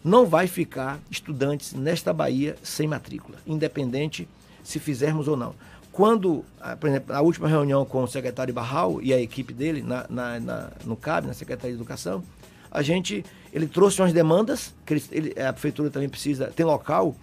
Não 0.05 0.23
vai 0.23 0.45
ficar 0.45 0.99
estudantes 1.09 1.73
nesta 1.73 2.13
Bahia 2.13 2.55
sem 2.61 2.87
matrícula, 2.87 3.39
independente 3.47 4.29
se 4.63 4.77
fizermos 4.77 5.27
ou 5.27 5.35
não. 5.35 5.55
Quando, 5.91 6.45
ah, 6.61 6.75
por 6.75 6.87
exemplo, 6.87 7.15
a 7.15 7.21
última 7.21 7.47
reunião 7.47 7.83
com 7.85 8.03
o 8.03 8.07
secretário 8.07 8.53
Barral 8.53 9.01
e 9.01 9.11
a 9.11 9.19
equipe 9.19 9.51
dele 9.51 9.81
na, 9.81 10.05
na, 10.07 10.39
na, 10.39 10.71
no 10.85 10.95
CAB, 10.95 11.25
na 11.25 11.33
Secretaria 11.33 11.75
de 11.75 11.81
Educação, 11.81 12.23
a 12.69 12.83
gente, 12.83 13.25
ele 13.51 13.65
trouxe 13.65 13.99
umas 13.99 14.13
demandas, 14.13 14.75
que 14.85 14.93
ele, 15.11 15.33
a 15.41 15.51
prefeitura 15.51 15.89
também 15.89 16.07
precisa, 16.07 16.51
tem 16.55 16.63
local 16.63 17.15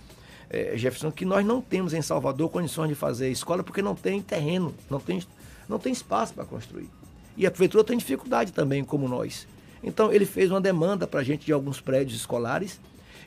é, 0.50 0.76
Jefferson, 0.76 1.12
que 1.12 1.24
nós 1.24 1.46
não 1.46 1.60
temos 1.60 1.94
em 1.94 2.02
Salvador 2.02 2.50
condições 2.50 2.88
de 2.88 2.96
fazer 2.96 3.30
escola 3.30 3.62
porque 3.62 3.80
não 3.80 3.94
tem 3.94 4.20
terreno, 4.20 4.74
não 4.90 4.98
tem, 4.98 5.22
não 5.68 5.78
tem 5.78 5.92
espaço 5.92 6.34
para 6.34 6.44
construir. 6.44 6.88
E 7.36 7.46
a 7.46 7.50
prefeitura 7.50 7.84
tem 7.84 7.96
dificuldade 7.96 8.50
também, 8.50 8.82
como 8.82 9.06
nós. 9.06 9.46
Então, 9.82 10.12
ele 10.12 10.24
fez 10.24 10.50
uma 10.50 10.60
demanda 10.60 11.06
para 11.06 11.20
a 11.20 11.24
gente 11.24 11.46
de 11.46 11.52
alguns 11.52 11.80
prédios 11.80 12.18
escolares 12.18 12.80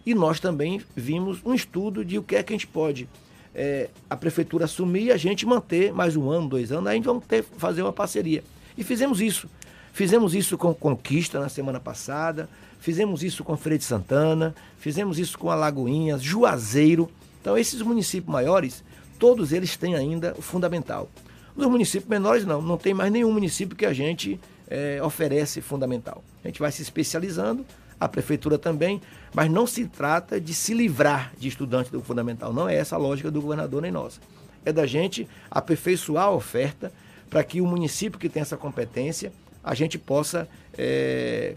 e 0.05 0.13
nós 0.13 0.39
também 0.39 0.81
vimos 0.95 1.39
um 1.45 1.53
estudo 1.53 2.05
de 2.05 2.17
o 2.17 2.23
que 2.23 2.35
é 2.35 2.43
que 2.43 2.53
a 2.53 2.55
gente 2.55 2.67
pode 2.67 3.09
é, 3.53 3.89
a 4.09 4.15
prefeitura 4.15 4.65
assumir 4.65 5.05
e 5.05 5.11
a 5.11 5.17
gente 5.17 5.45
manter 5.45 5.93
mais 5.93 6.15
um 6.15 6.29
ano, 6.29 6.47
dois 6.47 6.71
anos, 6.71 6.87
aí 6.87 6.93
a 6.93 6.95
gente 6.95 7.05
vai 7.05 7.19
ter, 7.27 7.43
fazer 7.57 7.81
uma 7.81 7.93
parceria. 7.93 8.43
E 8.77 8.83
fizemos 8.83 9.21
isso. 9.21 9.49
Fizemos 9.93 10.35
isso 10.35 10.57
com 10.57 10.73
Conquista 10.73 11.39
na 11.39 11.47
semana 11.47 11.79
passada, 11.79 12.49
Fizemos 12.85 13.23
isso 13.23 13.43
com 13.43 13.57
Freire 13.57 13.79
de 13.79 13.83
Santana, 13.83 14.53
fizemos 14.77 15.17
isso 15.17 15.39
com 15.39 15.49
Alagoinhas, 15.49 16.21
Juazeiro. 16.21 17.09
Então, 17.41 17.57
esses 17.57 17.81
municípios 17.81 18.31
maiores, 18.31 18.83
todos 19.17 19.51
eles 19.51 19.75
têm 19.75 19.95
ainda 19.95 20.35
o 20.37 20.41
fundamental. 20.43 21.09
Nos 21.57 21.65
municípios 21.65 22.07
menores, 22.07 22.45
não. 22.45 22.61
Não 22.61 22.77
tem 22.77 22.93
mais 22.93 23.11
nenhum 23.11 23.31
município 23.31 23.75
que 23.75 23.87
a 23.87 23.91
gente 23.91 24.39
é, 24.67 24.99
oferece 25.03 25.61
fundamental. 25.61 26.23
A 26.43 26.47
gente 26.47 26.59
vai 26.59 26.71
se 26.71 26.81
especializando, 26.81 27.65
a 27.99 28.07
prefeitura 28.07 28.57
também, 28.57 29.01
mas 29.33 29.49
não 29.49 29.65
se 29.65 29.85
trata 29.85 30.39
de 30.39 30.53
se 30.53 30.73
livrar 30.73 31.31
de 31.37 31.47
estudantes 31.47 31.91
do 31.91 32.01
fundamental. 32.01 32.53
Não 32.53 32.67
é 32.67 32.75
essa 32.75 32.95
a 32.95 32.99
lógica 32.99 33.31
do 33.31 33.41
governador 33.41 33.81
nem 33.81 33.91
nossa. 33.91 34.19
É 34.65 34.71
da 34.71 34.85
gente 34.85 35.27
aperfeiçoar 35.49 36.25
a 36.25 36.31
oferta 36.31 36.91
para 37.29 37.43
que 37.43 37.61
o 37.61 37.65
município 37.65 38.19
que 38.19 38.29
tem 38.29 38.41
essa 38.41 38.57
competência, 38.57 39.31
a 39.63 39.73
gente 39.73 39.97
possa 39.97 40.47
é, 40.77 41.55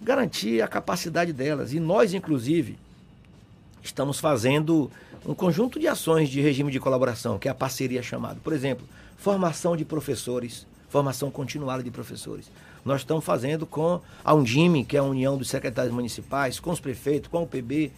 garantir 0.00 0.62
a 0.62 0.68
capacidade 0.68 1.32
delas. 1.32 1.72
E 1.72 1.80
nós, 1.80 2.14
inclusive, 2.14 2.78
estamos 3.82 4.18
fazendo 4.18 4.90
um 5.26 5.34
conjunto 5.34 5.78
de 5.78 5.86
ações 5.86 6.28
de 6.28 6.40
regime 6.40 6.70
de 6.70 6.80
colaboração, 6.80 7.38
que 7.38 7.48
é 7.48 7.50
a 7.50 7.54
parceria 7.54 8.02
chamada. 8.02 8.38
Por 8.42 8.52
exemplo, 8.52 8.86
formação 9.18 9.76
de 9.76 9.84
professores, 9.84 10.66
formação 10.90 11.30
continuada 11.30 11.82
de 11.82 11.90
professores. 11.90 12.50
Nós 12.84 13.02
estamos 13.02 13.24
fazendo 13.24 13.64
com 13.64 14.00
a 14.24 14.34
Undime, 14.34 14.84
que 14.84 14.96
é 14.96 15.00
a 15.00 15.04
União 15.04 15.38
dos 15.38 15.48
Secretários 15.48 15.94
Municipais, 15.94 16.58
com 16.58 16.70
os 16.70 16.80
prefeitos, 16.80 17.30
com 17.30 17.42
o 17.42 17.46
PB, 17.46 17.92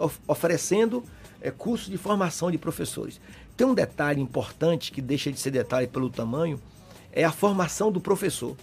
of, 0.00 0.18
oferecendo 0.26 1.04
é, 1.40 1.50
cursos 1.50 1.88
de 1.88 1.98
formação 1.98 2.50
de 2.50 2.56
professores. 2.56 3.20
Tem 3.56 3.66
um 3.66 3.74
detalhe 3.74 4.20
importante, 4.20 4.90
que 4.90 5.02
deixa 5.02 5.30
de 5.30 5.38
ser 5.38 5.50
detalhe 5.50 5.86
pelo 5.86 6.08
tamanho, 6.08 6.60
é 7.12 7.24
a 7.24 7.32
formação 7.32 7.92
do 7.92 8.00
professor. 8.00 8.56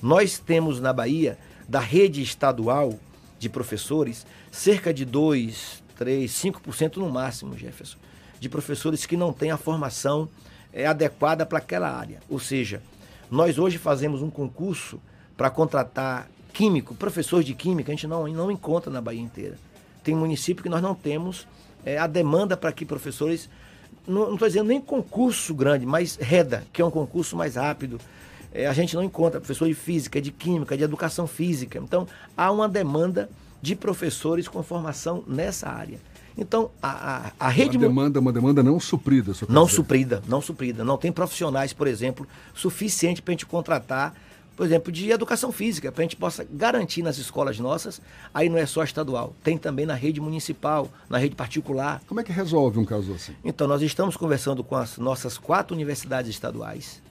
Nós 0.00 0.38
temos 0.38 0.80
na 0.80 0.92
Bahia 0.92 1.38
da 1.68 1.80
rede 1.80 2.22
estadual 2.22 2.98
de 3.38 3.48
professores, 3.48 4.26
cerca 4.52 4.94
de 4.94 5.04
2, 5.04 5.82
3, 5.96 6.30
5% 6.30 6.96
no 6.96 7.10
máximo, 7.10 7.56
Jefferson, 7.56 7.98
de 8.38 8.48
professores 8.48 9.04
que 9.04 9.16
não 9.16 9.32
têm 9.32 9.50
a 9.50 9.56
formação 9.56 10.28
é, 10.74 10.86
adequada 10.86 11.46
para 11.46 11.58
aquela 11.58 11.88
área. 11.88 12.18
Ou 12.28 12.40
seja, 12.40 12.82
nós 13.30 13.58
hoje 13.58 13.78
fazemos 13.78 14.20
um 14.20 14.28
concurso 14.28 15.00
para 15.36 15.48
contratar 15.48 16.28
químico, 16.52 16.94
professores 16.94 17.46
de 17.46 17.54
química, 17.54 17.90
a 17.90 17.94
gente 17.94 18.06
não, 18.06 18.26
não 18.28 18.50
encontra 18.50 18.90
na 18.90 19.00
Bahia 19.00 19.20
inteira. 19.20 19.56
Tem 20.02 20.14
município 20.14 20.62
que 20.62 20.68
nós 20.68 20.82
não 20.82 20.94
temos 20.94 21.46
é, 21.84 21.96
a 21.96 22.06
demanda 22.06 22.56
para 22.56 22.72
que 22.72 22.84
professores, 22.84 23.48
não 24.06 24.34
estou 24.34 24.48
dizendo 24.48 24.68
nem 24.68 24.80
concurso 24.80 25.54
grande, 25.54 25.86
mas 25.86 26.16
REDA, 26.16 26.64
que 26.72 26.82
é 26.82 26.84
um 26.84 26.90
concurso 26.90 27.36
mais 27.36 27.54
rápido, 27.56 27.98
é, 28.52 28.66
a 28.66 28.72
gente 28.72 28.94
não 28.94 29.02
encontra 29.02 29.40
professor 29.40 29.66
de 29.66 29.74
física, 29.74 30.20
de 30.20 30.30
química, 30.30 30.76
de 30.76 30.84
educação 30.84 31.26
física. 31.26 31.78
Então, 31.78 32.06
há 32.36 32.50
uma 32.50 32.68
demanda 32.68 33.28
de 33.60 33.74
professores 33.74 34.46
com 34.46 34.62
formação 34.62 35.24
nessa 35.26 35.68
área. 35.68 35.98
Então, 36.36 36.70
a, 36.82 37.28
a, 37.38 37.46
a 37.46 37.48
rede. 37.48 37.76
Uma 37.76 37.86
demanda, 37.88 38.20
uma 38.20 38.32
demanda 38.32 38.62
não 38.62 38.80
suprida, 38.80 39.32
Não 39.48 39.64
dizer. 39.64 39.76
suprida, 39.76 40.22
não 40.26 40.40
suprida. 40.40 40.84
Não 40.84 40.96
tem 40.96 41.12
profissionais, 41.12 41.72
por 41.72 41.86
exemplo, 41.86 42.26
suficiente 42.54 43.22
para 43.22 43.32
a 43.32 43.34
gente 43.34 43.46
contratar, 43.46 44.14
por 44.56 44.66
exemplo, 44.66 44.90
de 44.92 45.10
educação 45.10 45.52
física, 45.52 45.92
para 45.92 46.02
a 46.02 46.04
gente 46.04 46.16
possa 46.16 46.44
garantir 46.48 47.02
nas 47.02 47.18
escolas 47.18 47.58
nossas. 47.58 48.00
Aí 48.32 48.48
não 48.48 48.58
é 48.58 48.66
só 48.66 48.82
estadual, 48.82 49.34
tem 49.44 49.56
também 49.56 49.86
na 49.86 49.94
rede 49.94 50.20
municipal, 50.20 50.88
na 51.08 51.18
rede 51.18 51.36
particular. 51.36 52.02
Como 52.08 52.20
é 52.20 52.24
que 52.24 52.32
resolve 52.32 52.78
um 52.78 52.84
caso 52.84 53.12
assim? 53.12 53.34
Então, 53.44 53.68
nós 53.68 53.80
estamos 53.82 54.16
conversando 54.16 54.64
com 54.64 54.74
as 54.76 54.98
nossas 54.98 55.38
quatro 55.38 55.74
universidades 55.74 56.30
estaduais 56.30 57.02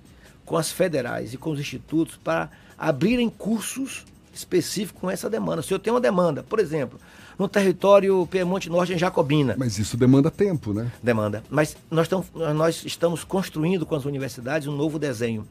com 0.45 0.57
as 0.57 0.69
federais 0.69 1.33
e 1.33 1.37
com 1.37 1.51
os 1.51 1.59
institutos 1.59 2.17
para 2.21 2.49
abrirem 2.77 3.29
cursos 3.29 4.03
específicos 4.33 4.99
com 4.99 5.09
essa 5.09 5.29
demanda. 5.29 5.61
Se 5.61 5.73
eu 5.73 5.79
tenho 5.79 5.95
uma 5.95 6.01
demanda, 6.01 6.43
por 6.43 6.59
exemplo, 6.59 6.99
no 7.37 7.47
território 7.47 8.27
Piemonte 8.27 8.69
Norte 8.69 8.93
em 8.93 8.97
Jacobina. 8.97 9.55
Mas 9.57 9.77
isso 9.77 9.97
demanda 9.97 10.29
tempo, 10.29 10.73
né? 10.73 10.91
Demanda. 11.01 11.43
Mas 11.49 11.75
nós, 11.89 12.05
estamos, 12.05 12.27
nós 12.55 12.83
estamos 12.85 13.23
construindo 13.23 13.85
com 13.85 13.95
as 13.95 14.05
universidades 14.05 14.67
um 14.67 14.75
novo 14.75 14.99
desenho. 14.99 15.47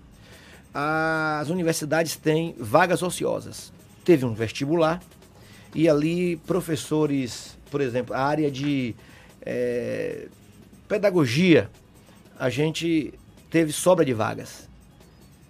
As 0.72 1.48
universidades 1.50 2.16
têm 2.16 2.54
vagas 2.58 3.02
ociosas. 3.02 3.72
Teve 4.04 4.24
um 4.24 4.34
vestibular 4.34 5.00
e 5.74 5.88
ali 5.88 6.36
professores, 6.36 7.56
por 7.70 7.80
exemplo, 7.80 8.14
a 8.14 8.20
área 8.20 8.50
de 8.50 8.94
é, 9.40 10.28
pedagogia, 10.88 11.70
a 12.38 12.50
gente 12.50 13.14
teve 13.50 13.72
sobra 13.72 14.04
de 14.04 14.12
vagas. 14.12 14.68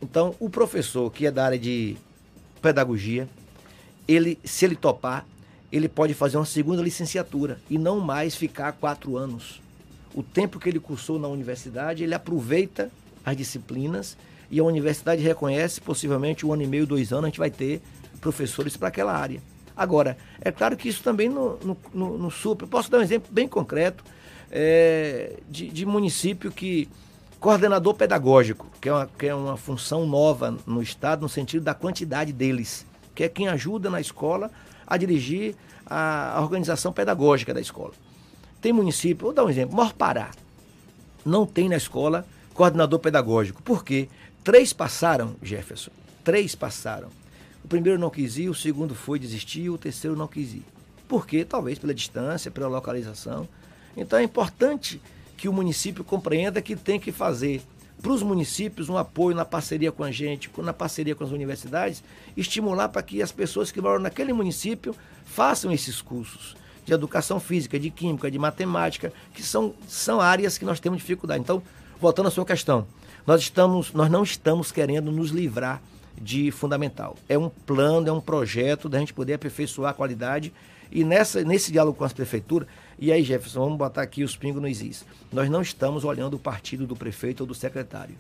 Então, 0.00 0.34
o 0.38 0.48
professor 0.48 1.10
que 1.12 1.26
é 1.26 1.30
da 1.30 1.44
área 1.44 1.58
de 1.58 1.96
pedagogia, 2.60 3.28
ele, 4.06 4.38
se 4.44 4.64
ele 4.64 4.76
topar, 4.76 5.26
ele 5.72 5.88
pode 5.88 6.12
fazer 6.12 6.36
uma 6.36 6.44
segunda 6.44 6.82
licenciatura 6.82 7.58
e 7.70 7.78
não 7.78 7.98
mais 7.98 8.34
ficar 8.34 8.72
quatro 8.72 9.16
anos. 9.16 9.60
O 10.14 10.22
tempo 10.22 10.60
que 10.60 10.68
ele 10.68 10.78
cursou 10.78 11.18
na 11.18 11.26
universidade, 11.26 12.04
ele 12.04 12.14
aproveita 12.14 12.90
as 13.24 13.34
disciplinas 13.34 14.16
e 14.50 14.60
a 14.60 14.64
universidade 14.64 15.22
reconhece, 15.22 15.80
possivelmente, 15.80 16.44
um 16.44 16.52
ano 16.52 16.62
e 16.62 16.66
meio, 16.66 16.86
dois 16.86 17.10
anos, 17.10 17.24
a 17.24 17.28
gente 17.28 17.38
vai 17.38 17.50
ter 17.50 17.80
professores 18.20 18.76
para 18.76 18.88
aquela 18.88 19.16
área. 19.16 19.40
Agora, 19.74 20.18
é 20.42 20.52
claro 20.52 20.76
que 20.76 20.88
isso 20.88 21.02
também 21.02 21.30
no, 21.30 21.58
no 21.94 22.30
supra. 22.30 22.66
Posso 22.66 22.90
dar 22.90 22.98
um 22.98 23.02
exemplo 23.02 23.32
bem 23.32 23.48
concreto 23.48 24.04
é, 24.50 25.38
de, 25.48 25.68
de 25.68 25.86
município 25.86 26.52
que 26.52 26.86
Coordenador 27.40 27.94
pedagógico, 27.94 28.68
que 28.80 28.88
é, 28.88 28.92
uma, 28.92 29.10
que 29.18 29.26
é 29.26 29.34
uma 29.34 29.56
função 29.56 30.06
nova 30.06 30.56
no 30.64 30.80
Estado, 30.80 31.22
no 31.22 31.28
sentido 31.28 31.64
da 31.64 31.74
quantidade 31.74 32.32
deles, 32.32 32.86
que 33.16 33.24
é 33.24 33.28
quem 33.28 33.48
ajuda 33.48 33.90
na 33.90 34.00
escola 34.00 34.48
a 34.92 34.98
dirigir 34.98 35.54
a, 35.86 36.38
organização 36.42 36.92
pedagógica 36.92 37.54
da 37.54 37.62
escola. 37.62 37.94
Tem 38.60 38.74
município, 38.74 39.24
vou 39.24 39.32
dar 39.32 39.46
um 39.46 39.48
exemplo, 39.48 39.74
Morpará, 39.74 40.30
não 41.24 41.46
tem 41.46 41.66
na 41.66 41.78
escola 41.78 42.26
coordenador 42.52 42.98
pedagógico. 42.98 43.62
Por 43.62 43.82
quê? 43.82 44.10
Três 44.44 44.74
passaram, 44.74 45.34
Jefferson, 45.42 45.90
três 46.22 46.54
passaram. 46.54 47.08
primeiro 47.70 47.98
não 47.98 48.10
quis 48.10 48.36
ir, 48.36 48.50
o 48.50 48.54
segundo 48.54 48.94
foi 48.94 49.18
desistir, 49.18 49.70
o 49.70 49.78
terceiro 49.78 50.14
não 50.14 50.28
quis 50.28 50.52
ir. 50.52 50.64
Por 51.08 51.26
quê? 51.26 51.42
Talvez 51.42 51.78
pela 51.78 51.94
distância, 51.94 52.50
pela 52.50 52.68
localização. 52.68 53.48
Então 53.96 54.18
é 54.18 54.22
importante 54.22 55.00
que 55.38 55.48
o 55.48 55.54
município 55.54 56.04
compreenda 56.04 56.60
que 56.60 56.76
tem 56.76 57.00
que 57.00 57.10
fazer 57.10 57.62
para 58.00 58.12
os 58.12 58.22
municípios 58.22 58.88
um 58.88 58.96
apoio 58.96 59.36
na 59.36 59.44
parceria 59.44 59.92
com 59.92 60.02
a 60.02 60.10
gente, 60.10 60.50
na 60.58 60.72
parceria 60.72 61.14
com 61.14 61.24
as 61.24 61.30
universidades, 61.30 62.02
estimular 62.36 62.88
para 62.88 63.02
que 63.02 63.22
as 63.22 63.30
pessoas 63.30 63.70
que 63.70 63.80
moram 63.80 64.00
naquele 64.00 64.32
município 64.32 64.94
façam 65.24 65.72
esses 65.72 66.00
cursos 66.00 66.56
de 66.84 66.92
educação 66.92 67.38
física, 67.38 67.78
de 67.78 67.90
química, 67.90 68.30
de 68.30 68.38
matemática, 68.38 69.12
que 69.32 69.42
são, 69.42 69.74
são 69.86 70.20
áreas 70.20 70.58
que 70.58 70.64
nós 70.64 70.80
temos 70.80 70.98
dificuldade. 70.98 71.40
Então, 71.40 71.62
voltando 72.00 72.26
à 72.26 72.30
sua 72.30 72.44
questão, 72.44 72.86
nós, 73.26 73.40
estamos, 73.40 73.92
nós 73.92 74.10
não 74.10 74.22
estamos 74.22 74.72
querendo 74.72 75.12
nos 75.12 75.30
livrar 75.30 75.80
de 76.20 76.50
fundamental. 76.50 77.16
É 77.28 77.38
um 77.38 77.48
plano, 77.48 78.08
é 78.08 78.12
um 78.12 78.20
projeto 78.20 78.88
da 78.88 78.98
gente 78.98 79.14
poder 79.14 79.34
aperfeiçoar 79.34 79.92
a 79.92 79.94
qualidade 79.94 80.52
e 80.90 81.04
nessa, 81.04 81.42
nesse 81.42 81.72
diálogo 81.72 81.96
com 81.96 82.04
as 82.04 82.12
prefeituras, 82.12 82.68
e 83.04 83.10
aí, 83.10 83.24
Jefferson, 83.24 83.64
vamos 83.64 83.78
botar 83.78 84.02
aqui 84.02 84.22
os 84.22 84.36
pingos 84.36 84.62
nos 84.62 84.80
is. 84.80 85.04
Nós 85.32 85.50
não 85.50 85.60
estamos 85.60 86.04
olhando 86.04 86.34
o 86.34 86.38
partido 86.38 86.86
do 86.86 86.94
prefeito 86.94 87.40
ou 87.40 87.46
do 87.48 87.52
secretário. 87.52 88.14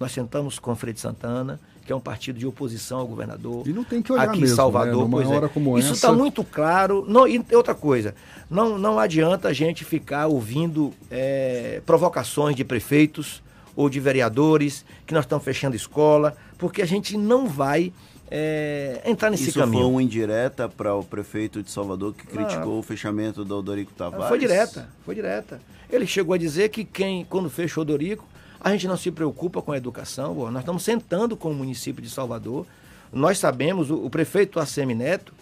Nós 0.00 0.10
sentamos 0.10 0.58
com 0.58 0.72
o 0.72 0.74
Freire 0.74 0.98
Santana, 0.98 1.60
que 1.84 1.92
é 1.92 1.96
um 1.96 2.00
partido 2.00 2.38
de 2.38 2.46
oposição 2.46 3.00
ao 3.00 3.06
governador. 3.06 3.68
E 3.68 3.74
não 3.74 3.84
tem 3.84 4.00
que 4.00 4.10
olhar 4.10 4.22
aqui 4.22 4.40
mesmo, 4.40 4.54
em 4.54 4.56
Salvador, 4.56 5.04
né? 5.04 5.08
pois 5.10 5.30
é. 5.30 5.34
hora 5.34 5.48
como 5.50 5.78
Isso 5.78 5.92
está 5.92 6.08
essa... 6.08 6.16
muito 6.16 6.42
claro. 6.42 7.04
Não, 7.06 7.28
e 7.28 7.44
outra 7.52 7.74
coisa, 7.74 8.14
não, 8.48 8.78
não 8.78 8.98
adianta 8.98 9.48
a 9.48 9.52
gente 9.52 9.84
ficar 9.84 10.28
ouvindo 10.28 10.94
é, 11.10 11.82
provocações 11.84 12.56
de 12.56 12.64
prefeitos 12.64 13.42
ou 13.76 13.90
de 13.90 14.00
vereadores 14.00 14.82
que 15.06 15.12
nós 15.12 15.26
estamos 15.26 15.44
fechando 15.44 15.76
escola, 15.76 16.34
porque 16.56 16.80
a 16.80 16.86
gente 16.86 17.18
não 17.18 17.46
vai 17.46 17.92
é, 18.30 19.02
entrar 19.04 19.30
nesse 19.30 19.50
Isso 19.50 19.58
caminho. 19.58 19.82
foi 19.82 19.90
uma 19.90 20.02
indireta 20.02 20.68
para 20.68 20.94
o 20.94 21.04
prefeito 21.04 21.62
de 21.62 21.70
Salvador 21.70 22.14
que 22.14 22.26
criticou 22.26 22.78
o 22.78 22.82
fechamento 22.82 23.44
do 23.44 23.58
Odorico 23.58 23.92
Tavares? 23.92 24.28
Foi 24.28 24.38
direta, 24.38 24.88
foi 25.04 25.14
direta. 25.14 25.60
Ele 25.88 26.06
chegou 26.06 26.34
a 26.34 26.38
dizer 26.38 26.68
que 26.70 26.84
quem, 26.84 27.24
quando 27.24 27.48
fechou 27.48 27.82
o 27.82 27.84
Dorico, 27.84 28.24
a 28.60 28.72
gente 28.72 28.88
não 28.88 28.96
se 28.96 29.10
preocupa 29.12 29.62
com 29.62 29.70
a 29.70 29.76
educação. 29.76 30.34
Nós 30.50 30.62
estamos 30.62 30.82
sentando 30.82 31.36
com 31.36 31.50
o 31.50 31.54
município 31.54 32.02
de 32.02 32.10
Salvador. 32.10 32.66
Nós 33.12 33.38
sabemos, 33.38 33.90
o, 33.90 34.04
o 34.04 34.10
prefeito 34.10 34.58
Assemi 34.58 34.94
Neto, 34.94 35.32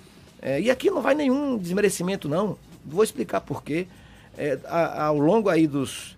é, 0.43 0.61
e 0.61 0.71
aqui 0.71 0.91
não 0.91 1.01
vai 1.01 1.15
nenhum 1.15 1.57
desmerecimento, 1.57 2.29
não. 2.29 2.59
Vou 2.85 3.03
explicar 3.03 3.41
por 3.41 3.63
quê. 3.63 3.87
É, 4.37 4.59
ao 4.69 5.19
longo 5.19 5.49
aí 5.49 5.67
dos 5.67 6.14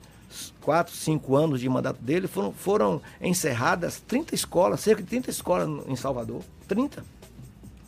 quatro, 0.67 0.93
cinco 0.93 1.37
anos 1.37 1.61
de 1.61 1.69
mandato 1.69 2.03
dele, 2.03 2.27
foram, 2.27 2.53
foram 2.53 3.01
encerradas 3.21 4.03
30 4.05 4.35
escolas, 4.35 4.81
cerca 4.81 5.01
de 5.01 5.09
30 5.09 5.31
escolas 5.31 5.69
em 5.87 5.95
Salvador. 5.95 6.43
30. 6.67 7.05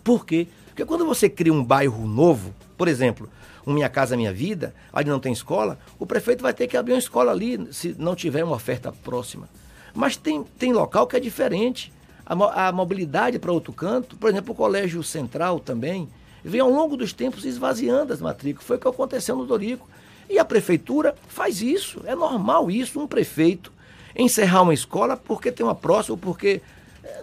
Por 0.04 0.24
quê? 0.24 0.46
Porque 0.68 0.84
quando 0.84 1.04
você 1.04 1.28
cria 1.28 1.52
um 1.52 1.64
bairro 1.64 2.06
novo, 2.06 2.54
por 2.76 2.86
exemplo, 2.86 3.28
um 3.66 3.72
Minha 3.72 3.88
Casa 3.88 4.16
Minha 4.16 4.32
Vida, 4.32 4.72
ali 4.92 5.10
não 5.10 5.18
tem 5.18 5.32
escola, 5.32 5.76
o 5.98 6.06
prefeito 6.06 6.40
vai 6.40 6.54
ter 6.54 6.68
que 6.68 6.76
abrir 6.76 6.92
uma 6.92 7.00
escola 7.00 7.32
ali, 7.32 7.66
se 7.72 7.96
não 7.98 8.14
tiver 8.14 8.44
uma 8.44 8.54
oferta 8.54 8.92
próxima. 8.92 9.48
Mas 9.92 10.16
tem, 10.16 10.44
tem 10.56 10.72
local 10.72 11.04
que 11.08 11.16
é 11.16 11.20
diferente. 11.20 11.92
A, 12.24 12.68
a 12.68 12.70
mobilidade 12.70 13.40
para 13.40 13.50
outro 13.50 13.72
canto, 13.72 14.16
por 14.16 14.30
exemplo, 14.30 14.52
o 14.52 14.56
Colégio 14.56 15.02
Central 15.02 15.58
também, 15.58 16.08
vem 16.44 16.60
ao 16.60 16.70
longo 16.70 16.96
dos 16.96 17.12
tempos 17.12 17.44
esvaziando 17.44 18.12
as 18.12 18.20
matrículas. 18.20 18.64
Foi 18.64 18.76
o 18.76 18.80
que 18.80 18.86
aconteceu 18.86 19.34
no 19.34 19.46
Dorico. 19.46 19.88
E 20.28 20.38
a 20.38 20.44
prefeitura 20.44 21.14
faz 21.28 21.62
isso. 21.62 22.00
É 22.04 22.14
normal 22.14 22.70
isso, 22.70 23.00
um 23.00 23.06
prefeito 23.06 23.72
encerrar 24.16 24.62
uma 24.62 24.74
escola 24.74 25.16
porque 25.16 25.52
tem 25.52 25.64
uma 25.64 25.74
próxima, 25.74 26.16
porque 26.16 26.60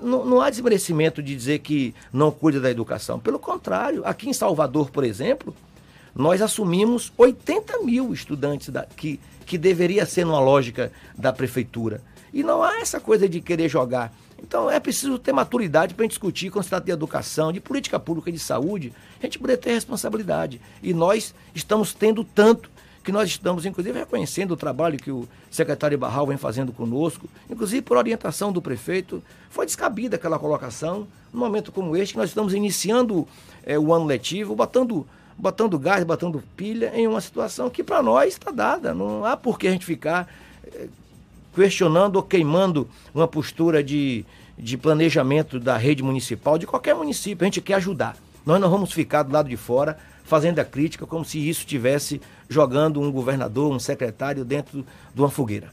não, 0.01 0.25
não, 0.25 0.41
há 0.41 0.49
desmerecimento 0.49 1.21
de 1.21 1.35
dizer 1.35 1.59
que 1.59 1.93
não 2.11 2.31
cuida 2.31 2.59
da 2.59 2.71
educação. 2.71 3.19
Pelo 3.19 3.37
contrário, 3.37 4.01
aqui 4.05 4.29
em 4.29 4.33
Salvador, 4.33 4.89
por 4.89 5.03
exemplo, 5.03 5.53
nós 6.15 6.41
assumimos 6.41 7.11
80 7.17 7.79
mil 7.79 8.13
estudantes 8.13 8.69
da, 8.69 8.83
que, 8.83 9.19
que 9.45 9.57
deveria 9.57 10.05
ser 10.05 10.25
numa 10.25 10.39
lógica 10.39 10.91
da 11.17 11.33
prefeitura. 11.33 12.01
E 12.33 12.43
não 12.43 12.63
há 12.63 12.79
essa 12.79 12.99
coisa 12.99 13.27
de 13.27 13.41
querer 13.41 13.69
jogar. 13.69 14.13
Então 14.41 14.69
é 14.69 14.79
preciso 14.79 15.17
ter 15.17 15.33
maturidade 15.33 15.93
para 15.93 16.07
discutir 16.07 16.49
quando 16.49 16.63
se 16.63 16.69
trata 16.69 16.85
de 16.85 16.91
educação, 16.91 17.51
de 17.51 17.59
política 17.59 17.99
pública 17.99 18.31
de 18.31 18.39
saúde, 18.39 18.93
a 19.19 19.25
gente 19.25 19.39
poder 19.39 19.57
ter 19.57 19.71
responsabilidade. 19.71 20.61
E 20.83 20.93
nós 20.93 21.33
estamos 21.53 21.93
tendo 21.93 22.23
tanto 22.23 22.69
que 23.05 23.11
nós 23.11 23.29
estamos, 23.29 23.67
inclusive, 23.67 23.99
reconhecendo 23.99 24.51
o 24.53 24.57
trabalho 24.57 24.97
que 24.97 25.11
o 25.11 25.29
secretário 25.51 25.95
Barral 25.95 26.25
vem 26.25 26.37
fazendo 26.37 26.73
conosco, 26.73 27.29
inclusive 27.47 27.83
por 27.83 27.97
orientação 27.97 28.51
do 28.51 28.59
prefeito. 28.59 29.21
Foi 29.47 29.67
descabida 29.67 30.15
aquela 30.15 30.39
colocação, 30.39 31.07
num 31.31 31.39
momento 31.39 31.71
como 31.71 31.95
este, 31.95 32.15
que 32.15 32.17
nós 32.17 32.31
estamos 32.31 32.55
iniciando 32.55 33.27
é, 33.63 33.77
o 33.77 33.93
ano 33.93 34.05
letivo, 34.05 34.55
botando, 34.55 35.05
botando 35.37 35.77
gás, 35.77 36.03
botando 36.03 36.43
pilha 36.57 36.91
em 36.95 37.05
uma 37.05 37.21
situação 37.21 37.69
que 37.69 37.83
para 37.83 38.01
nós 38.01 38.33
está 38.33 38.49
dada. 38.49 38.91
Não 38.91 39.23
há 39.23 39.37
por 39.37 39.59
que 39.59 39.67
a 39.67 39.71
gente 39.71 39.85
ficar 39.85 40.27
é, 40.73 40.87
questionando 41.53 42.15
ou 42.15 42.23
queimando 42.23 42.89
uma 43.13 43.27
postura 43.27 43.83
de, 43.83 44.25
de 44.57 44.77
planejamento 44.77 45.59
da 45.59 45.77
rede 45.77 46.01
municipal, 46.01 46.57
de 46.57 46.65
qualquer 46.65 46.95
município. 46.95 47.43
A 47.43 47.45
gente 47.45 47.61
quer 47.61 47.75
ajudar. 47.75 48.17
Nós 48.45 48.61
não 48.61 48.69
vamos 48.69 48.91
ficar 48.91 49.23
do 49.23 49.33
lado 49.33 49.49
de 49.49 49.57
fora 49.57 49.97
fazendo 50.23 50.59
a 50.59 50.65
crítica 50.65 51.05
como 51.05 51.23
se 51.23 51.37
isso 51.47 51.65
tivesse 51.65 52.21
jogando 52.49 53.01
um 53.01 53.11
governador, 53.11 53.71
um 53.71 53.79
secretário 53.79 54.43
dentro 54.45 54.85
de 55.13 55.21
uma 55.21 55.29
fogueira. 55.29 55.69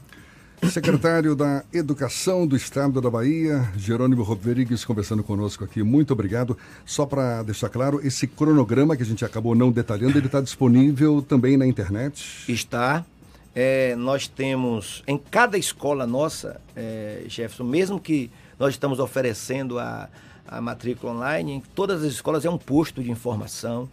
Secretário 0.69 1.35
da 1.35 1.63
Educação 1.73 2.47
do 2.47 2.55
Estado 2.55 3.01
da 3.01 3.09
Bahia, 3.09 3.69
Jerônimo 3.75 4.23
Rodrigues, 4.23 4.85
conversando 4.85 5.21
conosco 5.21 5.63
aqui. 5.63 5.83
Muito 5.83 6.13
obrigado. 6.13 6.57
Só 6.85 7.05
para 7.05 7.43
deixar 7.43 7.67
claro, 7.67 7.99
esse 8.01 8.27
cronograma 8.27 8.95
que 8.95 9.03
a 9.03 9.05
gente 9.05 9.25
acabou 9.25 9.55
não 9.55 9.71
detalhando, 9.71 10.17
ele 10.17 10.27
está 10.27 10.39
disponível 10.39 11.21
também 11.21 11.57
na 11.57 11.67
internet? 11.67 12.49
Está. 12.49 13.05
É, 13.53 13.95
nós 13.97 14.27
temos 14.27 15.03
em 15.05 15.17
cada 15.17 15.57
escola 15.57 16.07
nossa, 16.07 16.59
é, 16.75 17.23
Jefferson, 17.27 17.65
mesmo 17.65 17.99
que 17.99 18.31
nós 18.57 18.73
estamos 18.73 18.99
oferecendo 18.99 19.77
a, 19.77 20.09
a 20.47 20.61
matrícula 20.61 21.13
online, 21.13 21.53
em 21.53 21.59
todas 21.59 22.03
as 22.03 22.13
escolas 22.13 22.45
é 22.45 22.49
um 22.49 22.57
posto 22.57 23.01
de 23.03 23.11
informação. 23.11 23.89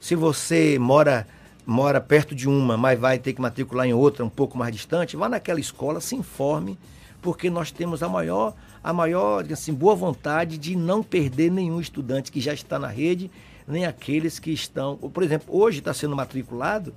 Se 0.00 0.14
você 0.14 0.78
mora 0.78 1.26
mora 1.64 2.00
perto 2.00 2.34
de 2.34 2.48
uma, 2.48 2.76
mas 2.76 2.98
vai 2.98 3.18
ter 3.18 3.32
que 3.32 3.40
matricular 3.40 3.86
em 3.86 3.94
outra, 3.94 4.24
um 4.24 4.28
pouco 4.28 4.58
mais 4.58 4.74
distante, 4.74 5.16
vá 5.16 5.28
naquela 5.28 5.60
escola, 5.60 6.00
se 6.00 6.16
informe, 6.16 6.76
porque 7.20 7.48
nós 7.48 7.70
temos 7.70 8.02
a 8.02 8.08
maior, 8.08 8.52
a 8.82 8.92
maior 8.92 9.44
assim, 9.52 9.72
boa 9.72 9.94
vontade 9.94 10.58
de 10.58 10.74
não 10.74 11.04
perder 11.04 11.52
nenhum 11.52 11.80
estudante 11.80 12.32
que 12.32 12.40
já 12.40 12.52
está 12.52 12.78
na 12.78 12.88
rede, 12.88 13.30
nem 13.66 13.86
aqueles 13.86 14.40
que 14.40 14.50
estão. 14.50 14.96
Por 14.96 15.22
exemplo, 15.22 15.56
hoje 15.56 15.78
está 15.78 15.94
sendo 15.94 16.16
matriculado 16.16 16.92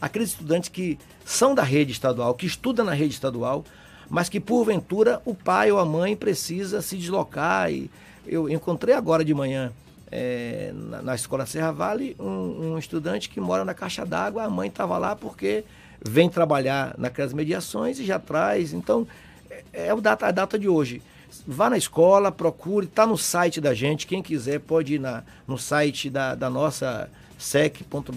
aqueles 0.00 0.30
estudantes 0.30 0.68
que 0.68 0.98
são 1.24 1.54
da 1.54 1.62
rede 1.62 1.92
estadual, 1.92 2.34
que 2.34 2.46
estudam 2.46 2.86
na 2.86 2.94
rede 2.94 3.12
estadual, 3.12 3.64
mas 4.08 4.28
que 4.28 4.40
porventura 4.40 5.20
o 5.24 5.34
pai 5.34 5.70
ou 5.70 5.78
a 5.78 5.84
mãe 5.84 6.16
precisa 6.16 6.80
se 6.80 6.96
deslocar. 6.96 7.70
E 7.70 7.90
eu 8.26 8.48
encontrei 8.48 8.94
agora 8.94 9.24
de 9.24 9.34
manhã 9.34 9.72
é, 10.10 10.72
na, 10.74 11.02
na, 11.02 11.14
escola 11.14 11.46
Serra 11.46 11.72
Vale 11.72 12.16
um, 12.18 12.74
um, 12.74 12.78
estudante 12.78 13.28
que 13.28 13.40
mora 13.40 13.64
na 13.64 13.74
caixa 13.74 14.04
d'água, 14.04 14.44
a 14.44 14.50
mãe 14.50 14.68
estava 14.68 14.96
lá 14.98 15.16
porque 15.16 15.64
vem 16.04 16.28
trabalhar 16.28 16.94
naquelas 16.96 17.32
mediações 17.32 17.98
e 17.98 18.04
já 18.04 18.18
traz. 18.18 18.72
Então, 18.72 19.06
é, 19.50 19.88
é 19.88 19.94
o 19.94 20.00
data, 20.00 20.26
a 20.26 20.30
data 20.30 20.58
de 20.58 20.68
hoje. 20.68 21.02
Vá 21.46 21.68
na 21.68 21.76
escola, 21.76 22.30
procure, 22.30 22.86
está 22.86 23.06
no 23.06 23.18
site 23.18 23.60
da 23.60 23.74
gente. 23.74 24.06
Quem 24.06 24.22
quiser 24.22 24.60
pode 24.60 24.94
ir 24.94 24.98
na, 24.98 25.22
no 25.46 25.58
site 25.58 26.08
da, 26.08 26.34
da 26.34 26.48
nossa 26.48 27.10
sec.ba.gov.br, 27.38 28.10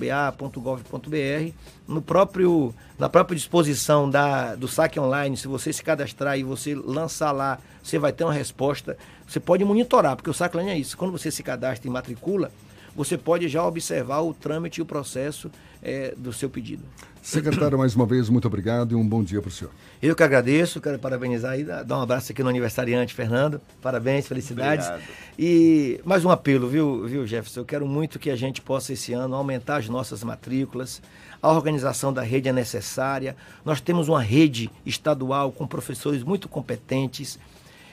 no 1.87 2.01
próprio, 2.01 2.73
na 2.97 3.09
própria 3.09 3.35
disposição 3.35 4.09
da, 4.09 4.55
do 4.55 4.67
saque 4.67 4.99
online, 4.99 5.35
se 5.35 5.47
você 5.47 5.73
se 5.73 5.83
cadastrar 5.83 6.37
e 6.37 6.43
você 6.43 6.73
lançar 6.75 7.31
lá, 7.31 7.59
você 7.83 7.99
vai 7.99 8.11
ter 8.11 8.23
uma 8.23 8.33
resposta. 8.33 8.97
Você 9.27 9.39
pode 9.39 9.63
monitorar, 9.65 10.15
porque 10.15 10.29
o 10.29 10.33
saque 10.33 10.55
online 10.57 10.71
é 10.73 10.79
isso. 10.79 10.97
Quando 10.97 11.11
você 11.11 11.31
se 11.31 11.43
cadastra 11.43 11.87
e 11.87 11.91
matricula, 11.91 12.51
você 12.95 13.17
pode 13.17 13.47
já 13.47 13.65
observar 13.65 14.19
o 14.21 14.33
trâmite 14.33 14.79
e 14.79 14.81
o 14.81 14.85
processo 14.85 15.51
é, 15.81 16.13
do 16.17 16.33
seu 16.33 16.49
pedido. 16.49 16.83
Secretário, 17.21 17.77
mais 17.77 17.95
uma 17.95 18.05
vez, 18.05 18.29
muito 18.29 18.47
obrigado 18.47 18.93
e 18.93 18.95
um 18.95 19.07
bom 19.07 19.23
dia 19.23 19.41
para 19.41 19.49
o 19.49 19.51
senhor. 19.51 19.71
Eu 20.01 20.15
que 20.15 20.23
agradeço, 20.23 20.79
quero 20.79 20.97
parabenizar 20.97 21.59
e 21.59 21.63
dar 21.63 21.97
um 21.97 22.01
abraço 22.01 22.31
aqui 22.31 22.41
no 22.41 22.49
aniversariante, 22.49 23.13
Fernando. 23.13 23.61
Parabéns, 23.81 24.27
felicidades. 24.27 24.87
Obrigado. 24.87 25.09
E 25.37 25.99
mais 26.05 26.23
um 26.23 26.29
apelo, 26.29 26.67
viu, 26.67 27.05
viu, 27.05 27.27
Jefferson? 27.27 27.59
Eu 27.59 27.65
quero 27.65 27.85
muito 27.85 28.17
que 28.17 28.29
a 28.29 28.35
gente 28.35 28.61
possa, 28.61 28.93
esse 28.93 29.13
ano, 29.13 29.35
aumentar 29.35 29.77
as 29.77 29.89
nossas 29.89 30.23
matrículas. 30.23 31.01
A 31.41 31.51
organização 31.51 32.11
da 32.11 32.21
rede 32.21 32.49
é 32.49 32.53
necessária. 32.53 33.35
Nós 33.63 33.79
temos 33.79 34.09
uma 34.09 34.21
rede 34.21 34.69
estadual 34.85 35.51
com 35.51 35.67
professores 35.67 36.23
muito 36.23 36.49
competentes. 36.49 37.37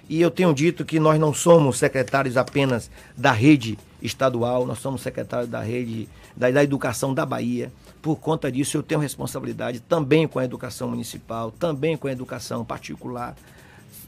E 0.08 0.20
eu 0.20 0.30
tenho 0.30 0.54
dito 0.54 0.84
que 0.84 1.00
nós 1.00 1.18
não 1.18 1.34
somos 1.34 1.78
secretários 1.78 2.36
apenas 2.36 2.90
da 3.16 3.32
rede 3.32 3.76
estadual, 4.00 4.64
nós 4.64 4.78
somos 4.78 5.00
secretários 5.00 5.50
da 5.50 5.60
rede 5.60 6.08
da, 6.36 6.50
da 6.50 6.62
educação 6.62 7.12
da 7.12 7.26
Bahia. 7.26 7.72
Por 8.00 8.16
conta 8.16 8.52
disso, 8.52 8.76
eu 8.76 8.82
tenho 8.82 9.00
responsabilidade 9.00 9.80
também 9.80 10.28
com 10.28 10.38
a 10.38 10.44
educação 10.44 10.88
municipal, 10.88 11.50
também 11.50 11.96
com 11.96 12.06
a 12.06 12.12
educação 12.12 12.64
particular. 12.64 13.34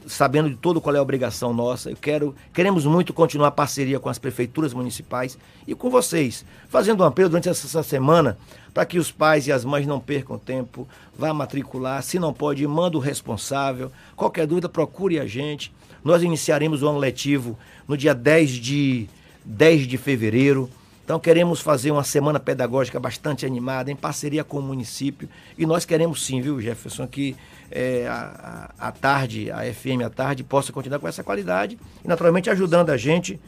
sabendo 0.07 0.49
de 0.49 0.55
todo 0.55 0.79
qual 0.79 0.95
é 0.95 0.99
a 0.99 1.01
obrigação 1.01 1.53
nossa. 1.53 1.89
Eu 1.89 1.97
quero, 1.97 2.33
queremos 2.53 2.85
muito 2.85 3.13
continuar 3.13 3.49
a 3.49 3.51
parceria 3.51 3.99
com 3.99 4.07
as 4.07 4.17
prefeituras 4.17 4.73
municipais 4.73 5.37
e 5.67 5.75
com 5.75 5.89
vocês, 5.89 6.45
fazendo 6.69 7.03
um 7.03 7.05
apelo 7.05 7.29
durante 7.29 7.49
essa 7.49 7.83
semana 7.83 8.37
para 8.73 8.85
que 8.85 8.97
os 8.97 9.11
pais 9.11 9.47
e 9.47 9.51
as 9.51 9.65
mães 9.65 9.85
não 9.85 9.99
percam 9.99 10.37
tempo, 10.37 10.87
vá 11.17 11.33
matricular, 11.33 12.01
se 12.01 12.17
não 12.19 12.33
pode, 12.33 12.65
manda 12.65 12.97
o 12.97 13.01
responsável. 13.01 13.91
Qualquer 14.15 14.47
dúvida, 14.47 14.69
procure 14.69 15.19
a 15.19 15.25
gente. 15.25 15.73
Nós 16.03 16.23
iniciaremos 16.23 16.81
o 16.81 16.87
ano 16.87 16.99
letivo 16.99 17.57
no 17.87 17.97
dia 17.97 18.13
10 18.13 18.51
de 18.51 19.09
10 19.43 19.87
de 19.87 19.97
fevereiro. 19.97 20.69
Então 21.03 21.19
queremos 21.19 21.59
fazer 21.59 21.89
uma 21.89 22.03
semana 22.03 22.39
pedagógica 22.39 22.99
bastante 22.99 23.43
animada, 23.43 23.91
em 23.91 23.95
parceria 23.95 24.43
com 24.43 24.59
o 24.59 24.61
município. 24.61 25.27
E 25.57 25.65
nós 25.65 25.83
queremos 25.83 26.23
sim, 26.23 26.39
viu, 26.39 26.61
Jefferson, 26.61 27.07
que 27.07 27.35
é, 27.71 28.07
a, 28.07 28.69
a, 28.77 28.91
tarde, 28.91 29.51
a 29.51 29.61
FM 29.73 30.03
à 30.05 30.09
tarde, 30.09 30.43
possa 30.43 30.71
continuar 30.71 30.99
com 30.99 31.07
essa 31.07 31.23
qualidade 31.23 31.79
e 32.05 32.07
naturalmente 32.07 32.49
ajudando 32.49 32.91
a 32.91 32.97
gente. 32.97 33.39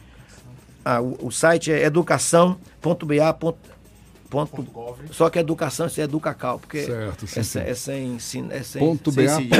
Ah, 0.84 1.00
o, 1.00 1.28
o, 1.28 1.30
site 1.30 1.70
é 1.70 1.84
educação.ba. 1.84 3.38
Ponto, 4.32 4.64
só 5.10 5.28
que 5.28 5.38
educação 5.38 5.86
isso 5.86 6.00
é 6.00 6.04
educacal, 6.04 6.58
porque 6.58 6.84
certo, 6.84 7.26
sim, 7.26 7.40
é, 7.40 7.42
sim. 7.42 7.58
é 7.58 7.74
sem, 7.74 8.16
é 8.50 8.62
sem, 8.62 8.80
ponto 8.80 9.12
ba.gov.br. 9.12 9.52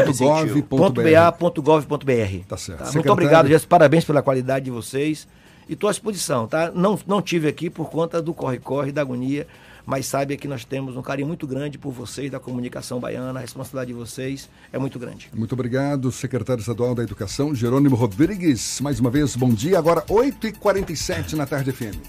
Tá 2.49 2.57
certo. 2.57 2.79
Tá? 2.79 2.93
Muito 2.93 3.13
obrigado, 3.13 3.49
Jess. 3.49 3.67
Parabéns 3.67 4.07
pela 4.07 4.23
qualidade 4.23 4.65
de 4.65 4.71
vocês. 4.71 5.29
E 5.69 5.75
estou 5.75 5.91
à 5.91 5.93
disposição, 5.93 6.49
tá? 6.49 6.73
Não, 6.75 6.99
não 7.07 7.21
tive 7.21 7.49
aqui 7.49 7.69
por 7.69 7.91
conta 7.91 8.23
do 8.23 8.33
corre-corre, 8.33 8.91
da 8.93 9.03
agonia, 9.03 9.47
mas 9.85 10.07
saiba 10.07 10.35
que 10.37 10.49
nós 10.49 10.65
temos 10.65 10.97
um 10.97 11.03
carinho 11.03 11.29
muito 11.29 11.47
grande 11.47 11.77
por 11.77 11.93
vocês, 11.93 12.31
da 12.31 12.41
comunicação 12.41 12.99
baiana, 12.99 13.39
a 13.39 13.43
responsabilidade 13.43 13.89
de 13.89 13.95
vocês 13.95 14.49
é 14.73 14.79
muito 14.79 14.99
grande. 14.99 15.29
Muito 15.35 15.53
obrigado, 15.53 16.11
secretário 16.11 16.61
estadual 16.61 16.95
da 16.95 17.03
Educação, 17.03 17.55
Jerônimo 17.55 17.95
Rodrigues. 17.95 18.81
Mais 18.81 18.99
uma 18.99 19.11
vez, 19.11 19.37
bom 19.37 19.51
dia. 19.51 19.79
Agora, 19.79 20.01
8h47 20.07 21.35
na 21.35 21.45
tarde 21.45 21.71
FM. 21.73 22.03